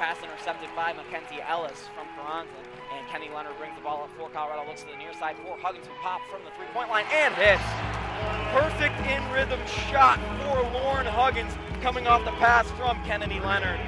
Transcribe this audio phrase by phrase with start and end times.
[0.00, 2.56] pass intercepted by Mackenzie Ellis from Carranza.
[2.96, 5.58] And Kenny Leonard brings the ball up for Colorado, looks to the near side for
[5.60, 7.60] Huggins, who pop from the three-point line and hits.
[8.48, 9.60] Perfect in rhythm
[9.92, 11.52] shot for Lauren Huggins
[11.82, 13.78] coming off the pass from Kennedy Leonard.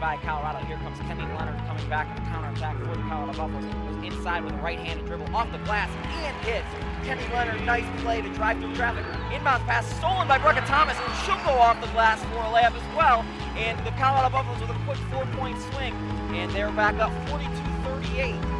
[0.00, 0.58] By Colorado.
[0.66, 3.64] Here comes Kenny Leonard coming back on the counterattack for the Colorado Buffaloes.
[3.64, 5.88] Goes inside with a right-handed dribble off the glass
[6.22, 6.66] and hits.
[7.02, 9.04] Kenny Leonard, nice play to drive through traffic.
[9.32, 12.96] Inbound pass stolen by Brecca Thomas, she'll go off the glass for a layup as
[12.96, 13.24] well.
[13.56, 15.94] And the Colorado Buffaloes with a quick four-point swing,
[16.36, 18.55] and they're back up 42-38.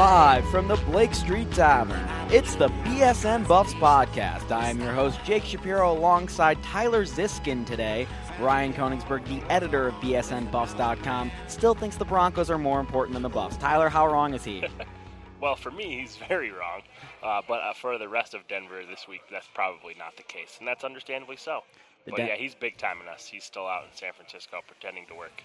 [0.00, 4.50] Live from the Blake Street Tavern, it's the BSN Buffs podcast.
[4.50, 8.06] I am your host, Jake Shapiro, alongside Tyler Ziskin today.
[8.40, 13.28] Ryan Koenigsberg, the editor of BSNBuffs.com, still thinks the Broncos are more important than the
[13.28, 13.58] Buffs.
[13.58, 14.64] Tyler, how wrong is he?
[15.42, 16.80] well, for me, he's very wrong.
[17.22, 20.56] Uh, but uh, for the rest of Denver this week, that's probably not the case.
[20.60, 21.60] And that's understandably so.
[22.06, 23.26] The but Den- yeah, he's big time in us.
[23.26, 25.42] He's still out in San Francisco pretending to work.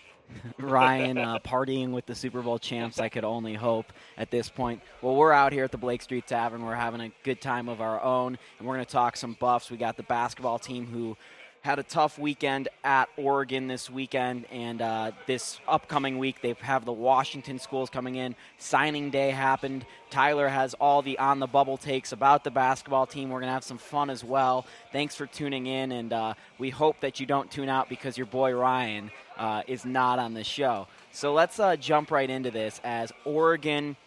[0.59, 2.99] Ryan uh, partying with the Super Bowl champs.
[2.99, 4.81] I could only hope at this point.
[5.01, 6.63] Well, we're out here at the Blake Street Tavern.
[6.65, 9.69] We're having a good time of our own, and we're going to talk some Buffs.
[9.69, 11.17] We got the basketball team who
[11.66, 16.85] had a tough weekend at Oregon this weekend, and uh, this upcoming week they have
[16.85, 18.35] the Washington schools coming in.
[18.59, 19.83] Signing day happened.
[20.11, 23.31] Tyler has all the on the bubble takes about the basketball team.
[23.31, 24.67] We're gonna have some fun as well.
[24.91, 28.27] Thanks for tuning in, and uh, we hope that you don't tune out because your
[28.27, 30.85] boy Ryan uh, is not on the show.
[31.11, 33.97] So let's uh, jump right into this as Oregon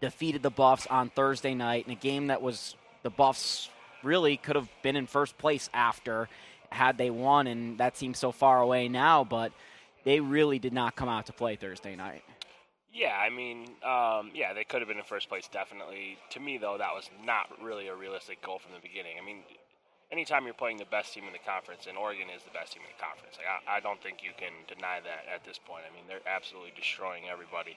[0.00, 3.68] defeated the Buffs on Thursday night in a game that was the Buffs
[4.02, 6.28] really could have been in first place after
[6.70, 9.52] had they won, and that seems so far away now, but
[10.04, 12.22] they really did not come out to play Thursday night.
[12.92, 16.16] Yeah, I mean, um, yeah, they could have been in first place, definitely.
[16.30, 19.18] To me, though, that was not really a realistic goal from the beginning.
[19.20, 19.44] I mean,
[20.10, 22.82] anytime you're playing the best team in the conference, and Oregon is the best team
[22.82, 25.84] in the conference, like, I, I don't think you can deny that at this point.
[25.84, 27.76] I mean, they're absolutely destroying everybody.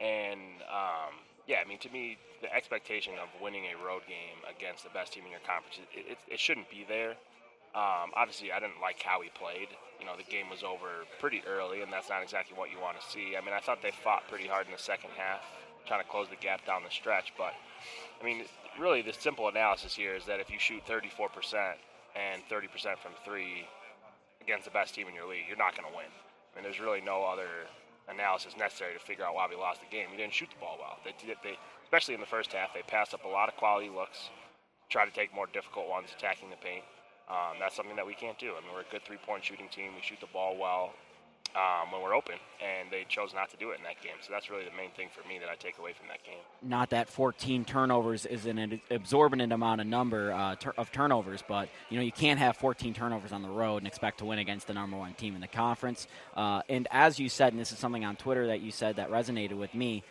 [0.00, 4.84] And, um, yeah, I mean, to me, the expectation of winning a road game against
[4.84, 7.20] the best team in your conference, it, it, it shouldn't be there.
[7.74, 9.68] Um, obviously, I didn't like how he played.
[9.98, 13.00] You know, the game was over pretty early, and that's not exactly what you want
[13.00, 13.34] to see.
[13.36, 15.42] I mean, I thought they fought pretty hard in the second half,
[15.86, 17.32] trying to close the gap down the stretch.
[17.36, 17.54] But,
[18.20, 18.44] I mean,
[18.78, 21.74] really, the simple analysis here is that if you shoot 34%
[22.14, 23.66] and 30% from three
[24.40, 26.06] against the best team in your league, you're not going to win.
[26.06, 27.66] I mean, there's really no other
[28.08, 30.06] analysis necessary to figure out why we lost the game.
[30.10, 30.98] We didn't shoot the ball well.
[31.02, 34.30] They, they, especially in the first half, they passed up a lot of quality looks,
[34.90, 36.84] tried to take more difficult ones attacking the paint.
[37.28, 38.52] Um, that's something that we can't do.
[38.52, 39.92] I mean, we're a good three-point shooting team.
[39.94, 40.92] We shoot the ball well
[41.54, 44.16] um, when we're open, and they chose not to do it in that game.
[44.20, 46.42] So that's really the main thing for me that I take away from that game.
[46.62, 51.96] Not that 14 turnovers is an absorbent amount of number uh, of turnovers, but you
[51.96, 54.74] know you can't have 14 turnovers on the road and expect to win against the
[54.74, 56.08] number one team in the conference.
[56.36, 59.10] Uh, and as you said, and this is something on Twitter that you said that
[59.10, 60.02] resonated with me.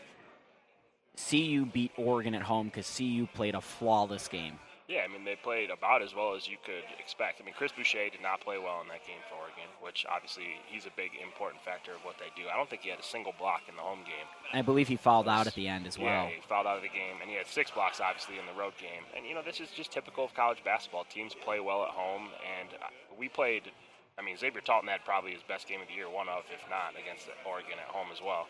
[1.30, 4.58] CU beat Oregon at home because CU played a flawless game.
[4.94, 7.42] Yeah, I mean they played about as well as you could expect.
[7.42, 10.62] I mean Chris Boucher did not play well in that game for Oregon, which obviously
[10.70, 12.46] he's a big important factor of what they do.
[12.46, 14.30] I don't think he had a single block in the home game.
[14.54, 16.30] I believe he fouled out at the end as well.
[16.30, 18.54] Yeah, he fouled out of the game, and he had six blocks obviously in the
[18.54, 19.02] road game.
[19.18, 21.10] And you know this is just typical of college basketball.
[21.10, 23.74] Teams play well at home, and uh, we played.
[24.14, 26.62] I mean Xavier Talton had probably his best game of the year, one of if
[26.70, 28.46] not against Oregon at home as well.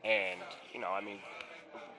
[0.00, 0.40] And
[0.72, 1.20] you know I mean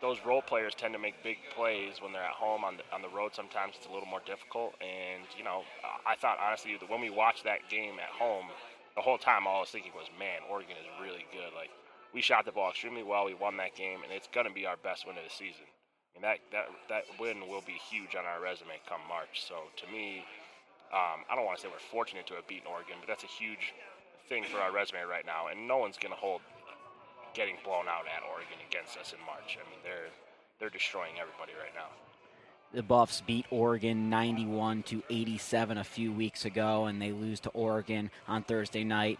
[0.01, 2.63] those role players tend to make big plays when they're at home.
[2.63, 4.73] On the, on the road, sometimes it's a little more difficult.
[4.81, 5.63] And you know,
[6.05, 8.47] I thought honestly when we watched that game at home,
[8.95, 11.53] the whole time all I was thinking was, man, Oregon is really good.
[11.55, 11.69] Like
[12.13, 13.25] we shot the ball extremely well.
[13.25, 15.67] We won that game, and it's going to be our best win of the season.
[16.16, 19.45] And that that that win will be huge on our resume come March.
[19.45, 20.25] So to me,
[20.93, 23.29] um, I don't want to say we're fortunate to have beaten Oregon, but that's a
[23.29, 23.73] huge
[24.29, 25.47] thing for our resume right now.
[25.47, 26.41] And no one's going to hold
[27.37, 29.57] getting blown out at Oregon against us in March.
[29.63, 30.09] I mean, they're
[30.59, 31.87] they're destroying everybody right now.
[32.73, 37.49] The Buffs beat Oregon 91 to 87 a few weeks ago, and they lose to
[37.49, 39.19] Oregon on Thursday night.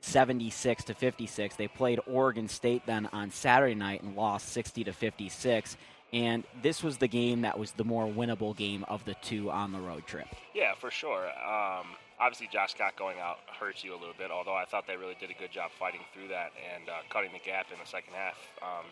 [0.00, 1.56] 76 to 56.
[1.56, 5.76] They played Oregon State then on Saturday night and lost 60 to 56.
[6.12, 9.72] And this was the game that was the more winnable game of the two on
[9.72, 10.28] the road trip.
[10.54, 11.26] Yeah, for sure.
[11.26, 11.88] Um,
[12.20, 14.30] obviously Josh Scott going out hurts you a little bit.
[14.30, 17.32] Although I thought they really did a good job fighting through that and uh, cutting
[17.32, 18.38] the gap in the second half.
[18.62, 18.86] Um,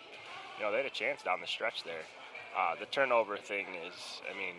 [0.58, 2.06] you know, they had a chance down the stretch there.
[2.56, 3.94] Uh, the turnover thing is,
[4.24, 4.56] I mean,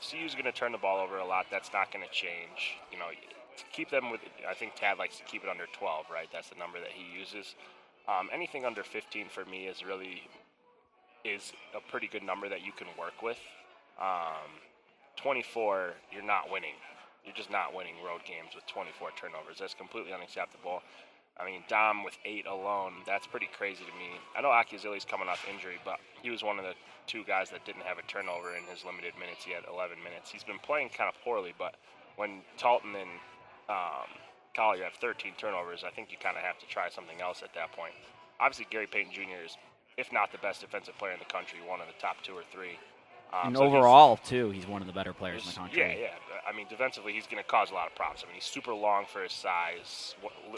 [0.00, 1.46] CU's going to turn the ball over a lot.
[1.50, 2.76] That's not going to change.
[2.92, 4.20] You know, to keep them with.
[4.48, 6.28] I think Tad likes to keep it under 12, right?
[6.32, 7.54] That's the number that he uses.
[8.08, 10.22] Um, anything under 15 for me is really
[11.24, 13.38] is a pretty good number that you can work with.
[14.00, 14.48] Um,
[15.16, 16.74] 24, you're not winning.
[17.24, 19.58] You're just not winning road games with 24 turnovers.
[19.60, 20.82] That's completely unacceptable.
[21.38, 24.20] I mean, Dom with eight alone, that's pretty crazy to me.
[24.36, 26.74] I know Akyazili's coming off injury, but he was one of the
[27.06, 29.44] two guys that didn't have a turnover in his limited minutes.
[29.44, 30.30] He had 11 minutes.
[30.30, 31.76] He's been playing kind of poorly, but
[32.16, 33.10] when Talton and
[33.68, 34.08] um,
[34.54, 37.54] Collier have 13 turnovers, I think you kind of have to try something else at
[37.54, 37.94] that point.
[38.38, 39.40] Obviously, Gary Payton Jr.
[39.44, 39.56] is,
[39.96, 42.44] if not the best defensive player in the country, one of the top two or
[42.52, 42.76] three.
[43.32, 45.80] Um, and so overall, too, he's one of the better players in the country.
[45.80, 46.14] Yeah, yeah.
[46.50, 48.24] I mean, defensively, he's going to cause a lot of problems.
[48.24, 50.16] I mean, he's super long for his size,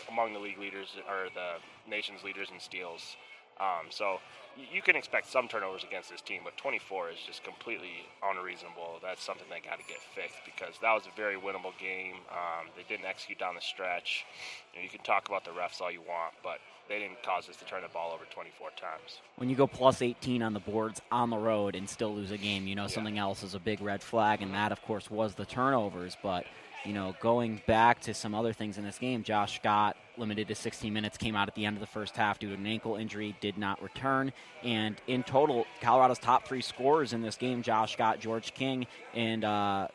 [0.09, 3.17] among the league leaders or the nation's leaders in steals.
[3.61, 4.19] Um, so
[4.56, 8.99] you can expect some turnovers against this team, but 24 is just completely unreasonable.
[9.03, 12.25] That's something they got to get fixed because that was a very winnable game.
[12.33, 14.25] Um, they didn't execute down the stretch.
[14.73, 16.59] You, know, you can talk about the refs all you want, but
[16.93, 19.21] they didn't cause us to turn the ball over 24 times.
[19.37, 22.37] When you go plus 18 on the boards on the road and still lose a
[22.37, 22.89] game, you know yeah.
[22.89, 26.19] something else is a big red flag, and that, of course, was the turnovers.
[26.23, 26.44] But
[26.85, 30.55] you know, going back to some other things in this game, Josh Scott limited to
[30.55, 32.97] 16 minutes, came out at the end of the first half due to an ankle
[32.97, 34.31] injury, did not return.
[34.62, 39.44] And in total, Colorado's top three scorers in this game, Josh Scott, George King, and
[39.44, 39.89] uh,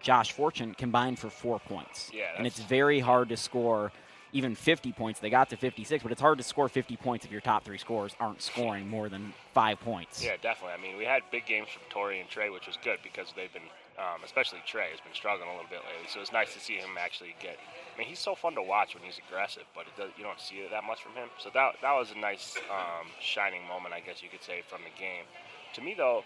[0.00, 2.10] Josh Fortune, combined for four points.
[2.12, 3.92] Yeah, and it's very hard to score
[4.32, 5.20] even 50 points.
[5.20, 7.78] They got to 56, but it's hard to score 50 points if your top three
[7.78, 10.24] scorers aren't scoring more than five points.
[10.24, 10.74] Yeah, definitely.
[10.78, 13.52] I mean, we had big games from Tory and Trey, which was good because they've
[13.52, 13.68] been,
[13.98, 16.08] um, especially Trey, has been struggling a little bit lately.
[16.08, 17.58] So it's nice to see him actually get.
[17.94, 20.56] I mean, he's so fun to watch when he's aggressive, but does, you don't see
[20.56, 21.28] it that much from him.
[21.38, 24.80] So that that was a nice um, shining moment, I guess you could say, from
[24.82, 25.24] the game.
[25.74, 26.24] To me, though,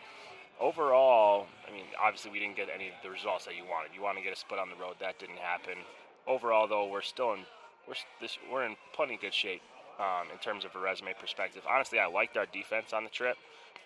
[0.61, 3.91] overall, I mean, obviously we didn't get any of the results that you wanted.
[3.95, 5.75] You want to get a split on the road, that didn't happen.
[6.27, 7.45] Overall, though, we're still in
[7.89, 9.63] we're this, we're in plenty good shape
[9.99, 11.63] um, in terms of a resume perspective.
[11.69, 13.37] Honestly, I liked our defense on the trip.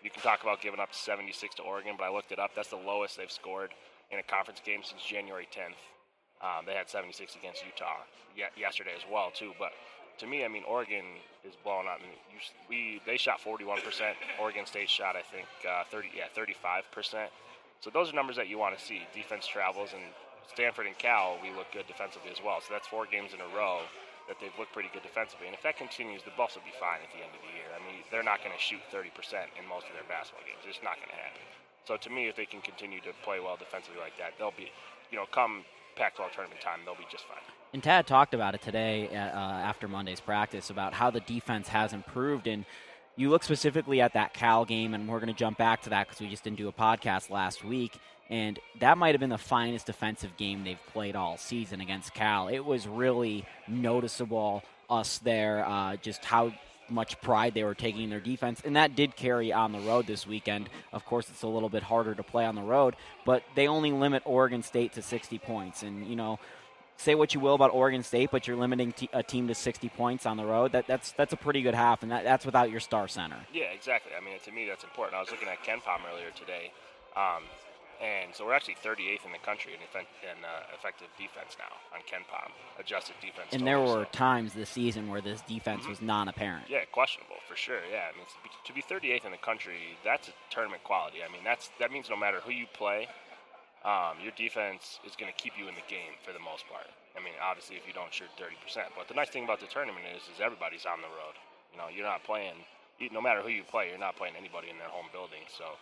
[0.03, 2.53] You can talk about giving up 76 to Oregon, but I looked it up.
[2.55, 3.71] That's the lowest they've scored
[4.11, 5.79] in a conference game since January 10th.
[6.41, 8.07] Um, they had 76 against Utah
[8.57, 9.53] yesterday as well too.
[9.59, 9.73] But
[10.19, 11.05] to me, I mean, Oregon
[11.45, 11.99] is blowing out.
[12.69, 14.17] we they shot 41 percent.
[14.41, 17.31] Oregon State shot, I think, uh, 30 yeah 35 percent.
[17.81, 19.03] So those are numbers that you want to see.
[19.15, 20.03] Defense travels, and
[20.49, 22.61] Stanford and Cal, we look good defensively as well.
[22.61, 23.85] So that's four games in a row
[24.29, 25.49] that they've looked pretty good defensively.
[25.49, 27.69] And if that continues, the Buffs will be fine at the end of the year.
[27.73, 29.09] I mean, they're not going to shoot 30%
[29.57, 30.61] in most of their basketball games.
[30.69, 31.41] It's not going to happen.
[31.89, 34.69] So to me, if they can continue to play well defensively like that, they'll be,
[35.09, 35.65] you know, come
[35.97, 37.43] Pac-12 tournament time, they'll be just fine.
[37.73, 41.93] And Tad talked about it today uh, after Monday's practice about how the defense has
[41.93, 42.47] improved.
[42.47, 42.65] And
[43.17, 46.07] you look specifically at that Cal game, and we're going to jump back to that
[46.07, 47.99] because we just didn't do a podcast last week.
[48.31, 52.49] And that might have been the finest defensive game they've played all season against Cal.
[52.49, 56.53] It was really noticeable, us there, uh, just how
[56.91, 58.63] much pride they were taking in their defense.
[58.65, 60.69] And that did carry on the road this weekend.
[60.93, 63.93] Of course, it's a little bit harder to play on the road, but they only
[63.93, 65.83] limit Oregon State to 60 points.
[65.83, 66.39] And, you know,
[66.99, 69.89] say what you will about Oregon State, but you're limiting t- a team to 60
[69.91, 70.73] points on the road.
[70.73, 73.37] That, that's that's a pretty good half, and that, that's without your star center.
[73.53, 74.13] Yeah, exactly.
[74.17, 75.17] I mean, to me, that's important.
[75.17, 76.73] I was looking at KenPom earlier today.
[77.17, 77.45] Um,
[77.99, 81.75] and so we're actually 38th in the country in, effect, in uh, effective defense now
[81.91, 83.51] on KenPom, adjusted defense.
[83.51, 84.13] And there were so.
[84.13, 85.91] times this season where this defense mm-hmm.
[85.91, 86.71] was non-apparent.
[86.71, 87.83] Yeah, questionable for sure.
[87.91, 91.19] Yeah, I mean to be 38th in the country, that's a tournament quality.
[91.27, 93.09] I mean that's that means no matter who you play,
[93.83, 96.87] um, your defense is going to keep you in the game for the most part.
[97.19, 100.07] I mean, obviously if you don't shoot 30%, but the nice thing about the tournament
[100.15, 101.35] is is everybody's on the road.
[101.75, 102.63] You know, you're not playing.
[103.11, 105.47] No matter who you play, you're not playing anybody in their home building.
[105.47, 105.79] So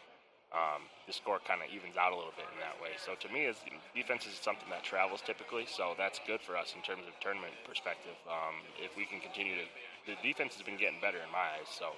[0.54, 2.94] um, the score kind of evens out a little bit in that way.
[2.98, 3.58] So to me, is
[3.94, 7.54] defense is something that travels typically, so that's good for us in terms of tournament
[7.66, 8.14] perspective.
[8.30, 9.66] Um, if we can continue to,
[10.06, 11.70] the defense has been getting better in my eyes.
[11.70, 11.94] So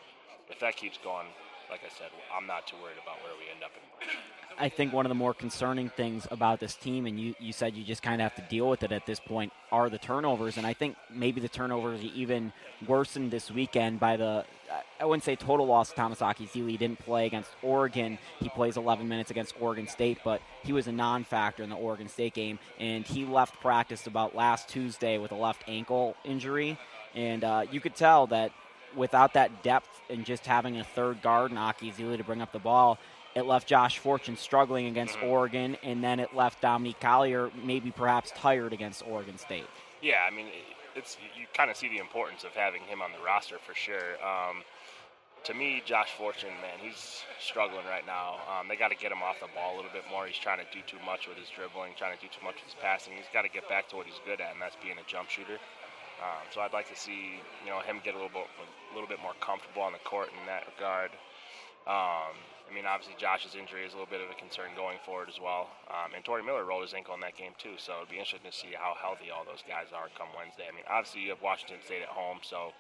[0.49, 1.29] if that keeps going,
[1.71, 4.17] like I said, I'm not too worried about where we end up in March.
[4.61, 7.77] I think one of the more concerning things about this team, and you, you said
[7.77, 10.57] you just kind of have to deal with it at this point, are the turnovers.
[10.57, 12.53] And I think maybe the turnovers even
[12.87, 14.45] worsened this weekend by the,
[15.01, 15.91] I wouldn't say total loss.
[15.91, 18.19] to Thomas Akyazili didn't play against Oregon.
[18.41, 21.77] He plays 11 minutes against Oregon State, but he was a non factor in the
[21.77, 22.59] Oregon State game.
[22.81, 26.79] And he left practice about last Tuesday with a left ankle injury.
[27.15, 28.51] And uh, you could tell that
[28.99, 32.59] without that depth and just having a third guard and Akyazili to bring up the
[32.59, 32.99] ball,
[33.35, 35.29] it left Josh Fortune struggling against mm-hmm.
[35.29, 39.67] Oregon, and then it left Dominique Collier maybe perhaps tired against Oregon State.
[40.03, 40.49] Yeah, I mean,
[40.97, 44.19] it's you kind of see the importance of having him on the roster for sure.
[44.19, 44.65] Um,
[45.45, 48.43] to me, Josh Fortune, man, he's struggling right now.
[48.51, 50.27] Um, they got to get him off the ball a little bit more.
[50.27, 52.75] He's trying to do too much with his dribbling, trying to do too much with
[52.75, 53.15] his passing.
[53.15, 55.31] He's got to get back to what he's good at, and that's being a jump
[55.31, 55.63] shooter.
[56.19, 59.09] Um, so I'd like to see you know him get a little bit a little
[59.09, 61.11] bit more comfortable on the court in that regard.
[61.87, 62.37] Um,
[62.69, 65.41] I mean, obviously Josh's injury is a little bit of a concern going forward as
[65.41, 65.73] well.
[65.89, 68.45] Um, and Tory Miller rolled his ankle in that game too, so it'd be interesting
[68.45, 70.69] to see how healthy all those guys are come Wednesday.
[70.69, 72.77] I mean, obviously you have Washington State at home, so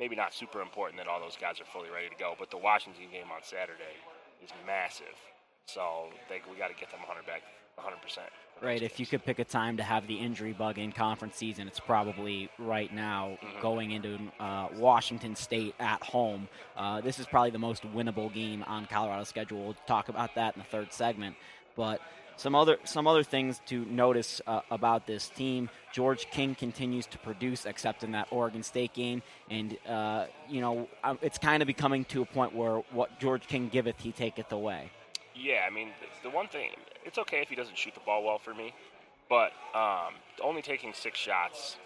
[0.00, 2.32] maybe not super important that all those guys are fully ready to go.
[2.32, 4.00] But the Washington game on Saturday
[4.40, 5.20] is massive,
[5.68, 7.44] so they, we got to get them 100 back,
[7.76, 8.28] 100 percent.
[8.62, 8.82] Right.
[8.82, 11.78] If you could pick a time to have the injury bug in conference season, it's
[11.78, 13.60] probably right now mm-hmm.
[13.60, 16.48] going into uh, Washington State at home.
[16.74, 19.62] Uh, this is probably the most winnable game on Colorado's schedule.
[19.62, 21.36] We'll talk about that in the third segment.
[21.76, 22.00] But
[22.36, 25.68] some other some other things to notice uh, about this team.
[25.92, 30.88] George King continues to produce, except in that Oregon State game, and uh, you know
[31.04, 34.52] uh, it's kind of becoming to a point where what George King giveth, he taketh
[34.52, 34.90] away.
[35.36, 35.90] Yeah, I mean
[36.22, 36.70] the one thing
[37.04, 38.72] it's okay if he doesn't shoot the ball well for me,
[39.28, 41.76] but um, only taking six shots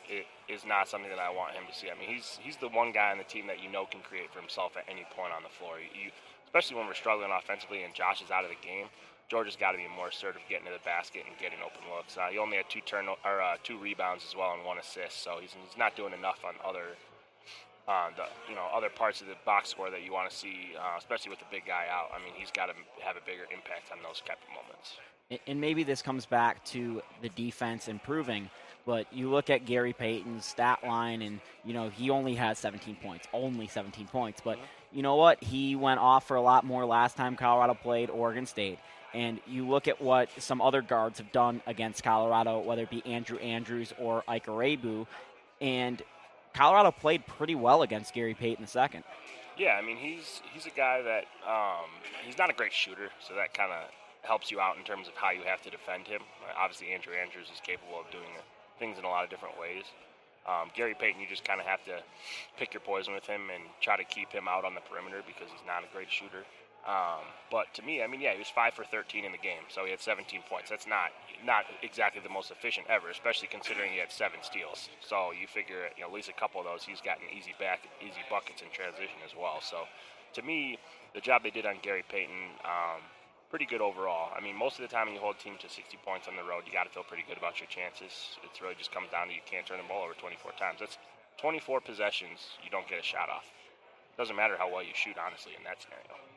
[0.49, 1.90] is not something that I want him to see.
[1.90, 4.33] I mean, he's he's the one guy on the team that you know can create
[4.33, 5.78] for himself at any point on the floor.
[5.80, 6.11] You,
[6.47, 8.87] especially when we're struggling offensively and Josh is out of the game.
[9.30, 12.19] George has got to be more assertive getting to the basket and getting open looks.
[12.19, 15.23] Uh, he only had two turn or uh, two rebounds as well and one assist,
[15.23, 16.99] so he's, he's not doing enough on other
[17.90, 20.78] uh, the you know other parts of the box score that you want to see,
[20.78, 22.14] uh, especially with the big guy out.
[22.14, 25.02] I mean, he's got to have a bigger impact on those type of moments
[25.47, 28.50] and maybe this comes back to the defense improving.
[28.87, 32.97] But you look at Gary Payton's stat line, and you know he only has 17
[32.97, 34.40] points, only 17 points.
[34.42, 34.59] But
[34.90, 35.42] you know what?
[35.42, 38.78] He went off for a lot more last time Colorado played Oregon State.
[39.12, 43.04] And you look at what some other guards have done against Colorado, whether it be
[43.04, 45.06] Andrew Andrews or Ike Iroegbu,
[45.61, 46.00] and
[46.54, 49.02] Colorado played pretty well against Gary Payton II.
[49.57, 51.90] Yeah, I mean he's he's a guy that um,
[52.25, 53.90] he's not a great shooter, so that kind of
[54.23, 56.23] helps you out in terms of how you have to defend him.
[56.57, 58.30] Obviously, Andrew Andrews is capable of doing
[58.78, 59.85] things in a lot of different ways.
[60.49, 62.00] Um, Gary Payton, you just kind of have to
[62.57, 65.52] pick your poison with him and try to keep him out on the perimeter because
[65.52, 66.45] he's not a great shooter.
[66.87, 69.68] Um, but to me, I mean, yeah, he was five for 13 in the game,
[69.68, 70.70] so he had 17 points.
[70.70, 71.12] That's not
[71.44, 74.88] not exactly the most efficient ever, especially considering he had seven steals.
[75.00, 77.84] So you figure, you know, at least a couple of those, he's gotten easy back,
[78.00, 79.60] easy buckets in transition as well.
[79.60, 79.84] So
[80.34, 80.78] to me,
[81.14, 82.60] the job they did on Gary Payton.
[82.64, 83.00] Um,
[83.50, 84.30] pretty good overall.
[84.30, 86.37] I mean, most of the time when you hold a team to 60 points on
[86.38, 88.38] the road, you got to feel pretty good about your chances.
[88.46, 90.78] It really just comes down to you can't turn the ball over 24 times.
[90.78, 90.96] That's
[91.42, 93.50] 24 possessions, you don't get a shot off.
[94.16, 96.29] Doesn't matter how well you shoot, honestly, in that scenario.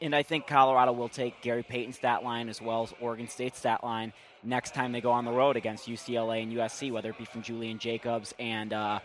[0.00, 3.58] And I think Colorado will take Gary Payton's stat line as well as Oregon State's
[3.58, 4.12] stat line
[4.42, 7.42] next time they go on the road against UCLA and USC, whether it be from
[7.42, 9.00] Julian Jacobs and uh,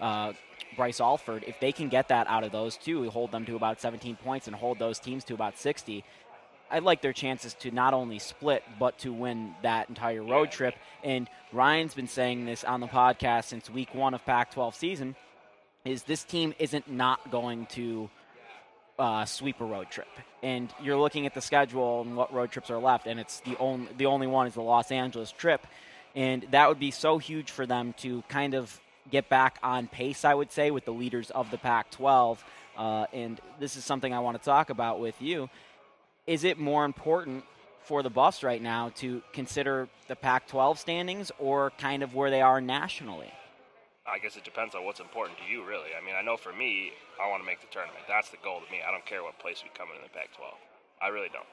[0.00, 0.32] uh,
[0.76, 1.44] Bryce Alford.
[1.46, 4.46] If they can get that out of those two, hold them to about 17 points
[4.46, 6.04] and hold those teams to about 60,
[6.70, 10.74] I like their chances to not only split but to win that entire road trip.
[11.02, 15.16] And Ryan's been saying this on the podcast since week one of Pac-12 season:
[15.84, 18.08] is this team isn't not going to
[19.00, 20.08] uh, sweep a road trip.
[20.42, 23.56] And you're looking at the schedule and what road trips are left, and it's the
[23.58, 25.66] only the only one is the Los Angeles trip,
[26.14, 28.80] and that would be so huge for them to kind of
[29.10, 30.24] get back on pace.
[30.24, 32.38] I would say with the leaders of the Pac-12.
[32.76, 35.50] Uh, and this is something I want to talk about with you
[36.30, 37.44] is it more important
[37.82, 42.30] for the Buffs right now to consider the Pac 12 standings or kind of where
[42.30, 43.32] they are nationally?
[44.06, 45.92] I guess it depends on what's important to you, really.
[45.92, 48.04] I mean, I know for me, I want to make the tournament.
[48.08, 48.80] That's the goal to me.
[48.80, 50.54] I don't care what place we come in in the Pac 12.
[51.02, 51.48] I really don't.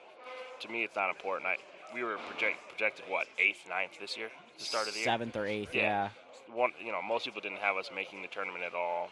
[0.61, 1.45] To me, it's not important.
[1.45, 1.57] I,
[1.93, 4.31] we were project, projected, what, eighth, ninth this year?
[4.57, 5.11] The start of the year?
[5.11, 6.09] Seventh or eighth, yeah.
[6.09, 6.55] yeah.
[6.55, 9.09] One, you know, most people didn't have us making the tournament at all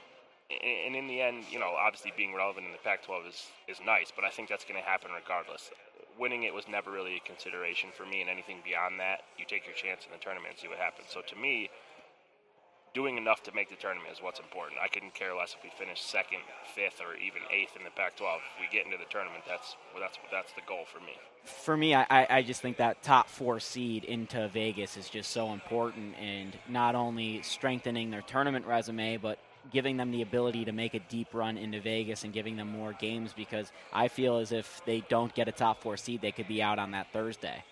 [0.49, 4.11] and in the end, you know, obviously being relevant in the Pac-12 is is nice,
[4.13, 5.71] but I think that's going to happen regardless.
[6.19, 9.65] Winning it was never really a consideration for me, and anything beyond that, you take
[9.65, 11.09] your chance in the tournament and see what happens.
[11.09, 11.69] So to me,
[12.95, 14.79] doing enough to make the tournament is what's important.
[14.81, 16.39] I couldn't care less if we finish second,
[16.73, 18.37] fifth, or even eighth in the Pac-12.
[18.37, 21.13] If we get into the tournament, that's well, that's that's the goal for me.
[21.43, 25.51] For me, I, I just think that top four seed into Vegas is just so
[25.51, 29.37] important, and not only strengthening their tournament resume, but
[29.71, 32.93] giving them the ability to make a deep run into Vegas and giving them more
[32.93, 36.47] games because I feel as if they don't get a top four seed, they could
[36.47, 37.63] be out on that Thursday.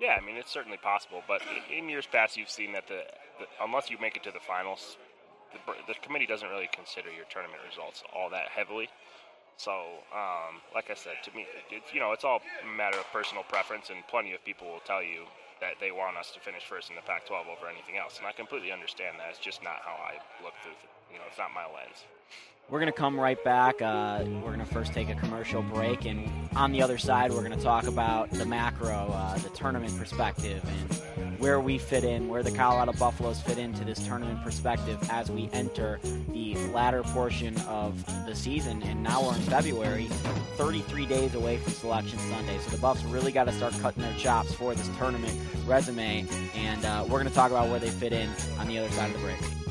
[0.00, 3.02] Yeah, I mean it's certainly possible, but in years past you've seen that the,
[3.38, 4.96] the unless you make it to the finals,
[5.52, 8.88] the, the, committee doesn't really consider your tournament results all that heavily.
[9.56, 9.72] So,
[10.12, 13.44] um, like I said, to me, it's you know it's all a matter of personal
[13.44, 15.28] preference, and plenty of people will tell you
[15.60, 18.32] that they want us to finish first in the Pac-12 over anything else, and I
[18.32, 19.30] completely understand that.
[19.30, 20.74] It's just not how I look through.
[21.12, 22.02] You know, it's not my lens.
[22.70, 23.82] We're going to come right back.
[23.82, 26.26] Uh, we're going to first take a commercial break, and
[26.56, 30.62] on the other side, we're going to talk about the macro, uh, the tournament perspective,
[30.66, 35.30] and where we fit in, where the Colorado Buffaloes fit into this tournament perspective as
[35.30, 36.00] we enter
[36.30, 38.82] the latter portion of the season.
[38.84, 40.06] And now we're in February,
[40.56, 42.58] 33 days away from Selection Sunday.
[42.60, 46.84] So the Buffs really got to start cutting their chops for this tournament resume, and
[46.86, 49.20] uh, we're going to talk about where they fit in on the other side of
[49.20, 49.61] the break.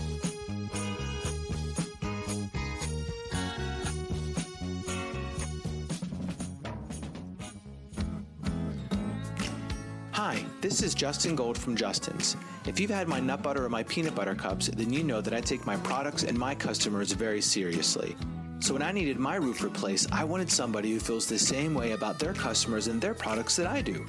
[10.71, 12.37] This is Justin Gold from Justin's.
[12.65, 15.33] If you've had my nut butter or my peanut butter cups, then you know that
[15.33, 18.15] I take my products and my customers very seriously.
[18.61, 21.91] So when I needed my roof replaced, I wanted somebody who feels the same way
[21.91, 24.05] about their customers and their products that I do.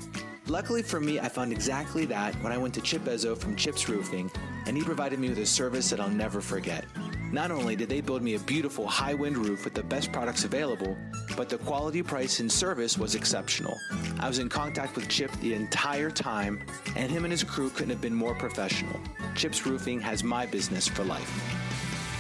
[0.47, 3.89] Luckily for me, I found exactly that when I went to Chip Ezzo from Chips
[3.89, 4.31] Roofing,
[4.67, 6.85] and he provided me with a service that I'll never forget.
[7.33, 10.45] Not only did they build me a beautiful high wind roof with the best products
[10.45, 10.97] available,
[11.37, 13.79] but the quality, price, and service was exceptional.
[14.21, 16.61] I was in contact with Chip the entire time,
[16.95, 19.01] and him and his crew couldn't have been more professional.
[19.35, 21.31] Chips Roofing has my business for life.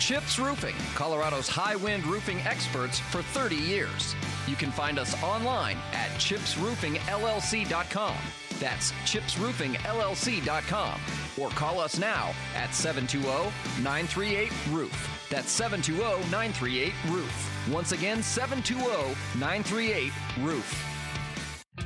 [0.00, 4.14] Chips Roofing, Colorado's high wind roofing experts for 30 years.
[4.49, 8.16] You can find us online at chipsroofingllc.com.
[8.62, 11.00] That's chipsroofingllc.com.
[11.37, 13.50] Or call us now at 720
[13.83, 15.26] 938 Roof.
[15.28, 17.69] That's 720 938 Roof.
[17.73, 20.87] Once again, 720 938 Roof.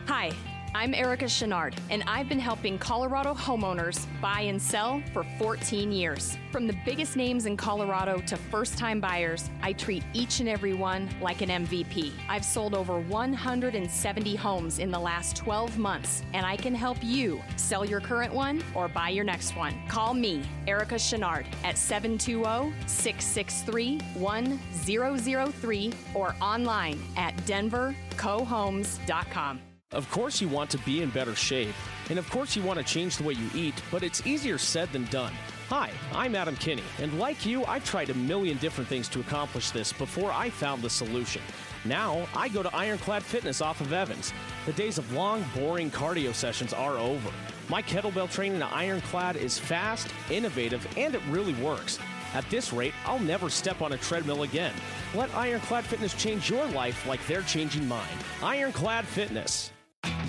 [0.06, 0.32] Hi,
[0.78, 6.36] I'm Erica Chenard, and I've been helping Colorado homeowners buy and sell for 14 years.
[6.52, 10.74] From the biggest names in Colorado to first time buyers, I treat each and every
[10.74, 12.12] one like an MVP.
[12.28, 17.40] I've sold over 170 homes in the last 12 months, and I can help you
[17.56, 19.74] sell your current one or buy your next one.
[19.88, 29.60] Call me, Erica Chenard, at 720 663 1003 or online at denvercohomes.com.
[29.96, 31.74] Of course, you want to be in better shape,
[32.10, 34.92] and of course, you want to change the way you eat, but it's easier said
[34.92, 35.32] than done.
[35.70, 39.70] Hi, I'm Adam Kinney, and like you, I've tried a million different things to accomplish
[39.70, 41.40] this before I found the solution.
[41.86, 44.34] Now, I go to Ironclad Fitness off of Evans.
[44.66, 47.30] The days of long, boring cardio sessions are over.
[47.70, 51.98] My kettlebell training at Ironclad is fast, innovative, and it really works.
[52.34, 54.74] At this rate, I'll never step on a treadmill again.
[55.14, 58.18] Let Ironclad Fitness change your life like they're changing mine.
[58.42, 59.72] Ironclad Fitness.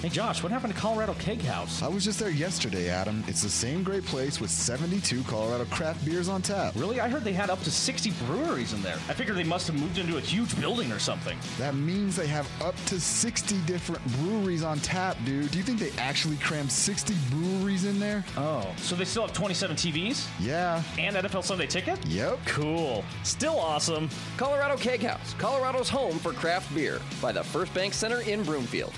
[0.02, 1.82] Hey Josh, what happened to Colorado Keg House?
[1.82, 3.24] I was just there yesterday, Adam.
[3.28, 6.74] It's the same great place with 72 Colorado craft beers on tap.
[6.76, 7.00] Really?
[7.00, 8.96] I heard they had up to 60 breweries in there.
[9.10, 11.38] I figured they must have moved into a huge building or something.
[11.58, 15.50] That means they have up to 60 different breweries on tap, dude.
[15.52, 18.24] Do you think they actually crammed 60 breweries in there?
[18.38, 20.28] Oh, so they still have 27 TVs?
[20.40, 20.84] Yeah.
[21.00, 22.06] And NFL Sunday ticket?
[22.06, 22.40] Yep.
[22.46, 23.04] Cool.
[23.24, 24.10] Still awesome.
[24.38, 28.94] Colorado Keg House, Colorado's home for craft beer, by the First Bank Center in Broomfield.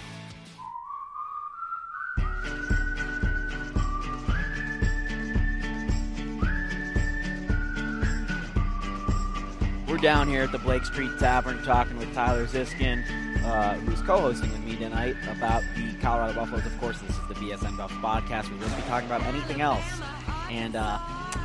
[10.02, 13.04] Down here at the Blake Street Tavern talking with Tyler Ziskin,
[13.44, 16.66] uh, who's co-hosting with me tonight about the Colorado Buffaloes.
[16.66, 18.50] Of course, this is the BSN Buffs podcast.
[18.50, 19.84] We won't be talking about anything else.
[20.50, 21.00] And uh,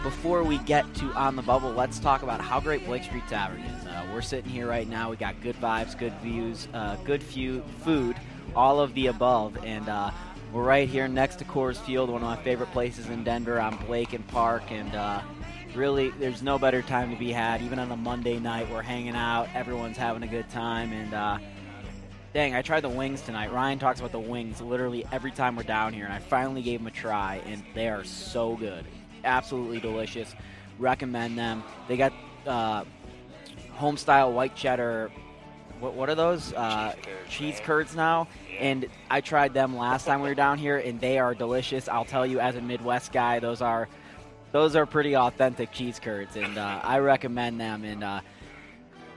[0.05, 3.61] before we get to on the bubble, let's talk about how great Blake Street Tavern
[3.61, 3.87] is.
[3.87, 5.11] Uh, we're sitting here right now.
[5.11, 8.17] We got good vibes, good views, uh, good few food,
[8.55, 10.13] all of the above, and uh,
[10.53, 13.77] we're right here next to Coors Field, one of my favorite places in Denver, on
[13.87, 15.21] Blake and Park, and uh,
[15.75, 17.63] really, there's no better time to be had.
[17.63, 21.39] Even on a Monday night, we're hanging out, everyone's having a good time, and uh,
[22.33, 23.53] dang, I tried the wings tonight.
[23.53, 26.81] Ryan talks about the wings literally every time we're down here, and I finally gave
[26.81, 28.85] them a try, and they are so good,
[29.25, 30.35] absolutely delicious.
[30.79, 31.63] Recommend them.
[31.89, 32.13] They got
[32.47, 32.85] uh,
[33.73, 35.11] home style white cheddar.
[35.81, 36.53] What, what are those?
[36.53, 38.29] Uh, Cheese curds, cheese curds now.
[38.59, 41.89] And I tried them last time we were down here, and they are delicious.
[41.89, 43.89] I'll tell you, as a Midwest guy, those are
[44.55, 47.83] those are pretty authentic cheese curds, and uh, I recommend them.
[47.83, 48.21] And uh,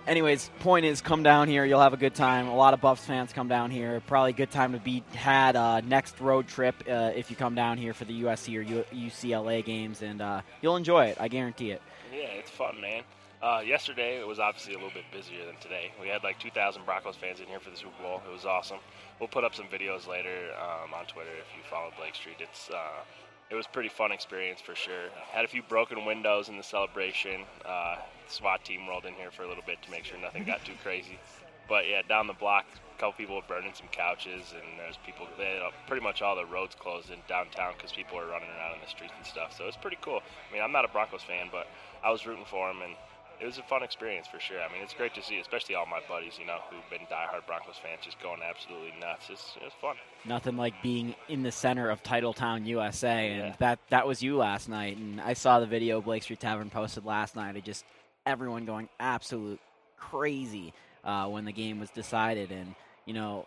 [0.08, 1.64] anyways, point is, come down here.
[1.64, 2.48] You'll have a good time.
[2.48, 4.02] A lot of Buffs fans come down here.
[4.08, 7.54] Probably a good time to be had uh, next road trip uh, if you come
[7.54, 11.18] down here for the USC or U- UCLA games, and uh, you'll enjoy it.
[11.20, 11.84] I guarantee it.
[12.12, 13.04] Yeah, it's fun, man.
[13.40, 15.92] Uh, yesterday it was obviously a little bit busier than today.
[16.02, 18.24] We had like 2,000 Broncos fans in here for the Super Bowl.
[18.28, 18.80] It was awesome.
[19.20, 22.38] We'll put up some videos later um, on Twitter if you follow Blake Street.
[22.40, 23.04] It's uh,
[23.50, 25.10] it was pretty fun experience for sure.
[25.32, 27.44] Had a few broken windows in the celebration.
[27.66, 27.96] Uh,
[28.28, 30.74] SWAT team rolled in here for a little bit to make sure nothing got too
[30.84, 31.18] crazy.
[31.70, 35.28] But yeah, down the block, a couple people were burning some couches, and there's people.
[35.38, 38.76] They, uh, pretty much all the roads closed in downtown because people were running around
[38.76, 39.56] in the streets and stuff.
[39.58, 40.22] So it's pretty cool.
[40.24, 41.68] I mean, I'm not a Broncos fan, but
[42.04, 42.96] I was rooting for them, and
[43.42, 44.60] it was a fun experience for sure.
[44.62, 47.46] I mean, it's great to see, especially all my buddies, you know, who've been diehard
[47.46, 49.28] Broncos fans, just going absolutely nuts.
[49.30, 49.96] It's, it's fun.
[50.26, 53.56] Nothing like being in the center of Titletown, USA, and Yeah.
[53.60, 54.98] that that was you last night.
[54.98, 57.56] And I saw the video Blake Street Tavern posted last night.
[57.56, 57.86] It just
[58.26, 59.60] everyone going absolute
[59.98, 60.74] crazy
[61.04, 63.46] uh, when the game was decided, and you know.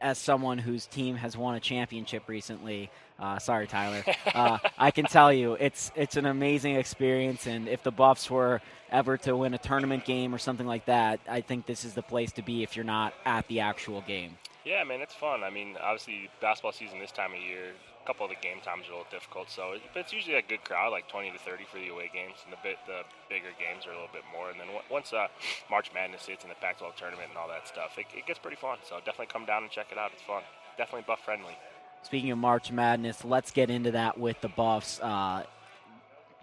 [0.00, 5.06] As someone whose team has won a championship recently, uh, sorry Tyler, uh, I can
[5.06, 7.46] tell you it's it's an amazing experience.
[7.46, 8.60] And if the Buffs were
[8.94, 12.02] ever to win a tournament game or something like that, I think this is the
[12.02, 14.38] place to be if you're not at the actual game.
[14.64, 15.42] Yeah, man, it's fun.
[15.42, 18.86] I mean, obviously, basketball season this time of year, a couple of the game times
[18.88, 21.64] are a little difficult, so but it's usually a good crowd, like 20 to 30
[21.64, 24.48] for the away games, and the bit the bigger games are a little bit more.
[24.50, 25.26] And then on- once uh,
[25.68, 28.56] March Madness hits and the Pac-12 tournament and all that stuff, it, it gets pretty
[28.56, 28.78] fun.
[28.88, 30.12] So definitely come down and check it out.
[30.14, 30.42] It's fun.
[30.78, 31.56] Definitely buff friendly.
[32.02, 35.00] Speaking of March Madness, let's get into that with the Buffs.
[35.00, 35.44] Uh,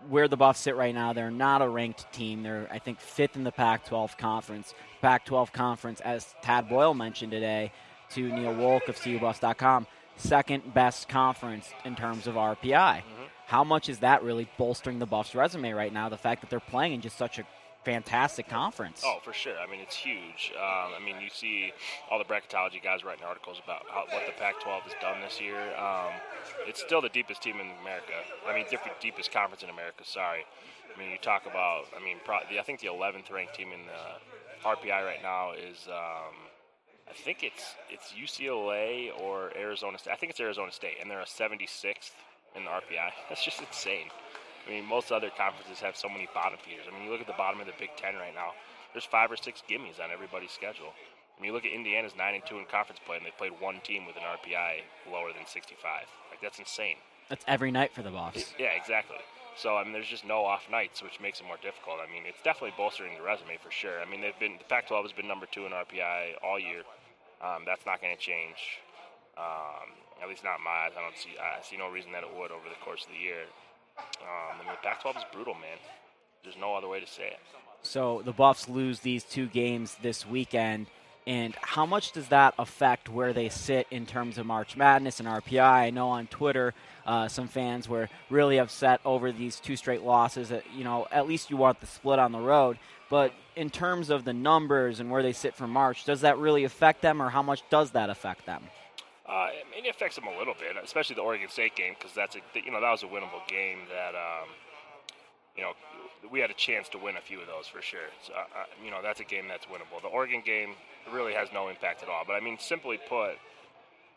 [0.09, 2.43] where the Buffs sit right now, they're not a ranked team.
[2.43, 4.73] They're, I think, fifth in the Pac 12 conference.
[5.01, 7.71] Pac 12 conference, as Tad Boyle mentioned today
[8.11, 9.87] to Neill Woelk of CUBuffs.com,
[10.17, 12.73] second best conference in terms of RPI.
[12.73, 13.23] Mm-hmm.
[13.47, 16.09] How much is that really bolstering the Buffs' resume right now?
[16.09, 17.43] The fact that they're playing in just such a
[17.83, 19.01] fantastic conference.
[19.05, 19.57] Oh, for sure.
[19.57, 20.53] I mean, it's huge.
[20.55, 21.71] Um, I mean, you see
[22.09, 25.59] all the bracketology guys writing articles about how, what the Pac-12 has done this year.
[25.77, 26.13] Um,
[26.67, 28.13] it's still the deepest team in America.
[28.47, 28.65] I mean,
[29.01, 30.03] deepest conference in America.
[30.05, 30.45] Sorry.
[30.93, 31.85] I mean, you talk about.
[31.95, 35.53] I mean, pro, the, I think the 11th ranked team in the RPI right now
[35.53, 35.87] is.
[35.87, 36.35] Um,
[37.09, 40.13] I think it's it's UCLA or Arizona State.
[40.13, 42.11] I think it's Arizona State, and they're a 76th
[42.55, 43.11] in the RPI.
[43.29, 44.07] That's just insane.
[44.67, 46.86] I mean, most other conferences have so many bottom feeders.
[46.88, 48.52] I mean, you look at the bottom of the Big Ten right now.
[48.93, 50.93] There's five or six gimmies on everybody's schedule.
[50.93, 53.54] I mean, you look at Indiana's nine and two in conference play, and they played
[53.60, 55.82] one team with an RPI lower than 65.
[56.30, 56.97] Like that's insane.
[57.30, 58.54] That's every night for the Buffs.
[58.60, 59.17] Yeah, exactly.
[59.56, 61.97] So I mean, there's just no off nights, which makes it more difficult.
[61.97, 64.02] I mean, it's definitely bolstering the resume for sure.
[64.02, 66.84] I mean, they've been the Pac-12 has been number two in RPI all year.
[67.41, 68.80] Um, that's not going to change.
[69.34, 70.93] Um, at least not my eyes.
[70.93, 71.34] I don't see.
[71.41, 73.50] I see no reason that it would over the course of the year.
[73.97, 75.77] Um, the Pac-12 is brutal, man.
[76.43, 77.39] There's no other way to say it.
[77.84, 80.88] So the Buffs lose these two games this weekend,
[81.27, 85.27] and how much does that affect where they sit in terms of March Madness and
[85.27, 85.62] RPI?
[85.62, 86.73] I know on Twitter,
[87.06, 90.49] uh, some fans were really upset over these two straight losses.
[90.49, 92.77] That you know, at least you want the split on the road,
[93.10, 96.63] but in terms of the numbers and where they sit for March, does that really
[96.63, 98.63] affect them, or how much does that affect them?
[99.27, 102.39] Uh, it affects them a little bit, especially the Oregon State game, because that's a
[102.55, 104.49] you know that was a winnable game that um,
[105.55, 105.73] you know
[106.31, 108.10] we had a chance to win a few of those for sure.
[108.25, 110.01] So, uh, uh, you know that's a game that's winnable.
[110.01, 110.75] The Oregon game
[111.13, 112.23] really has no impact at all.
[112.25, 113.38] But I mean, simply put,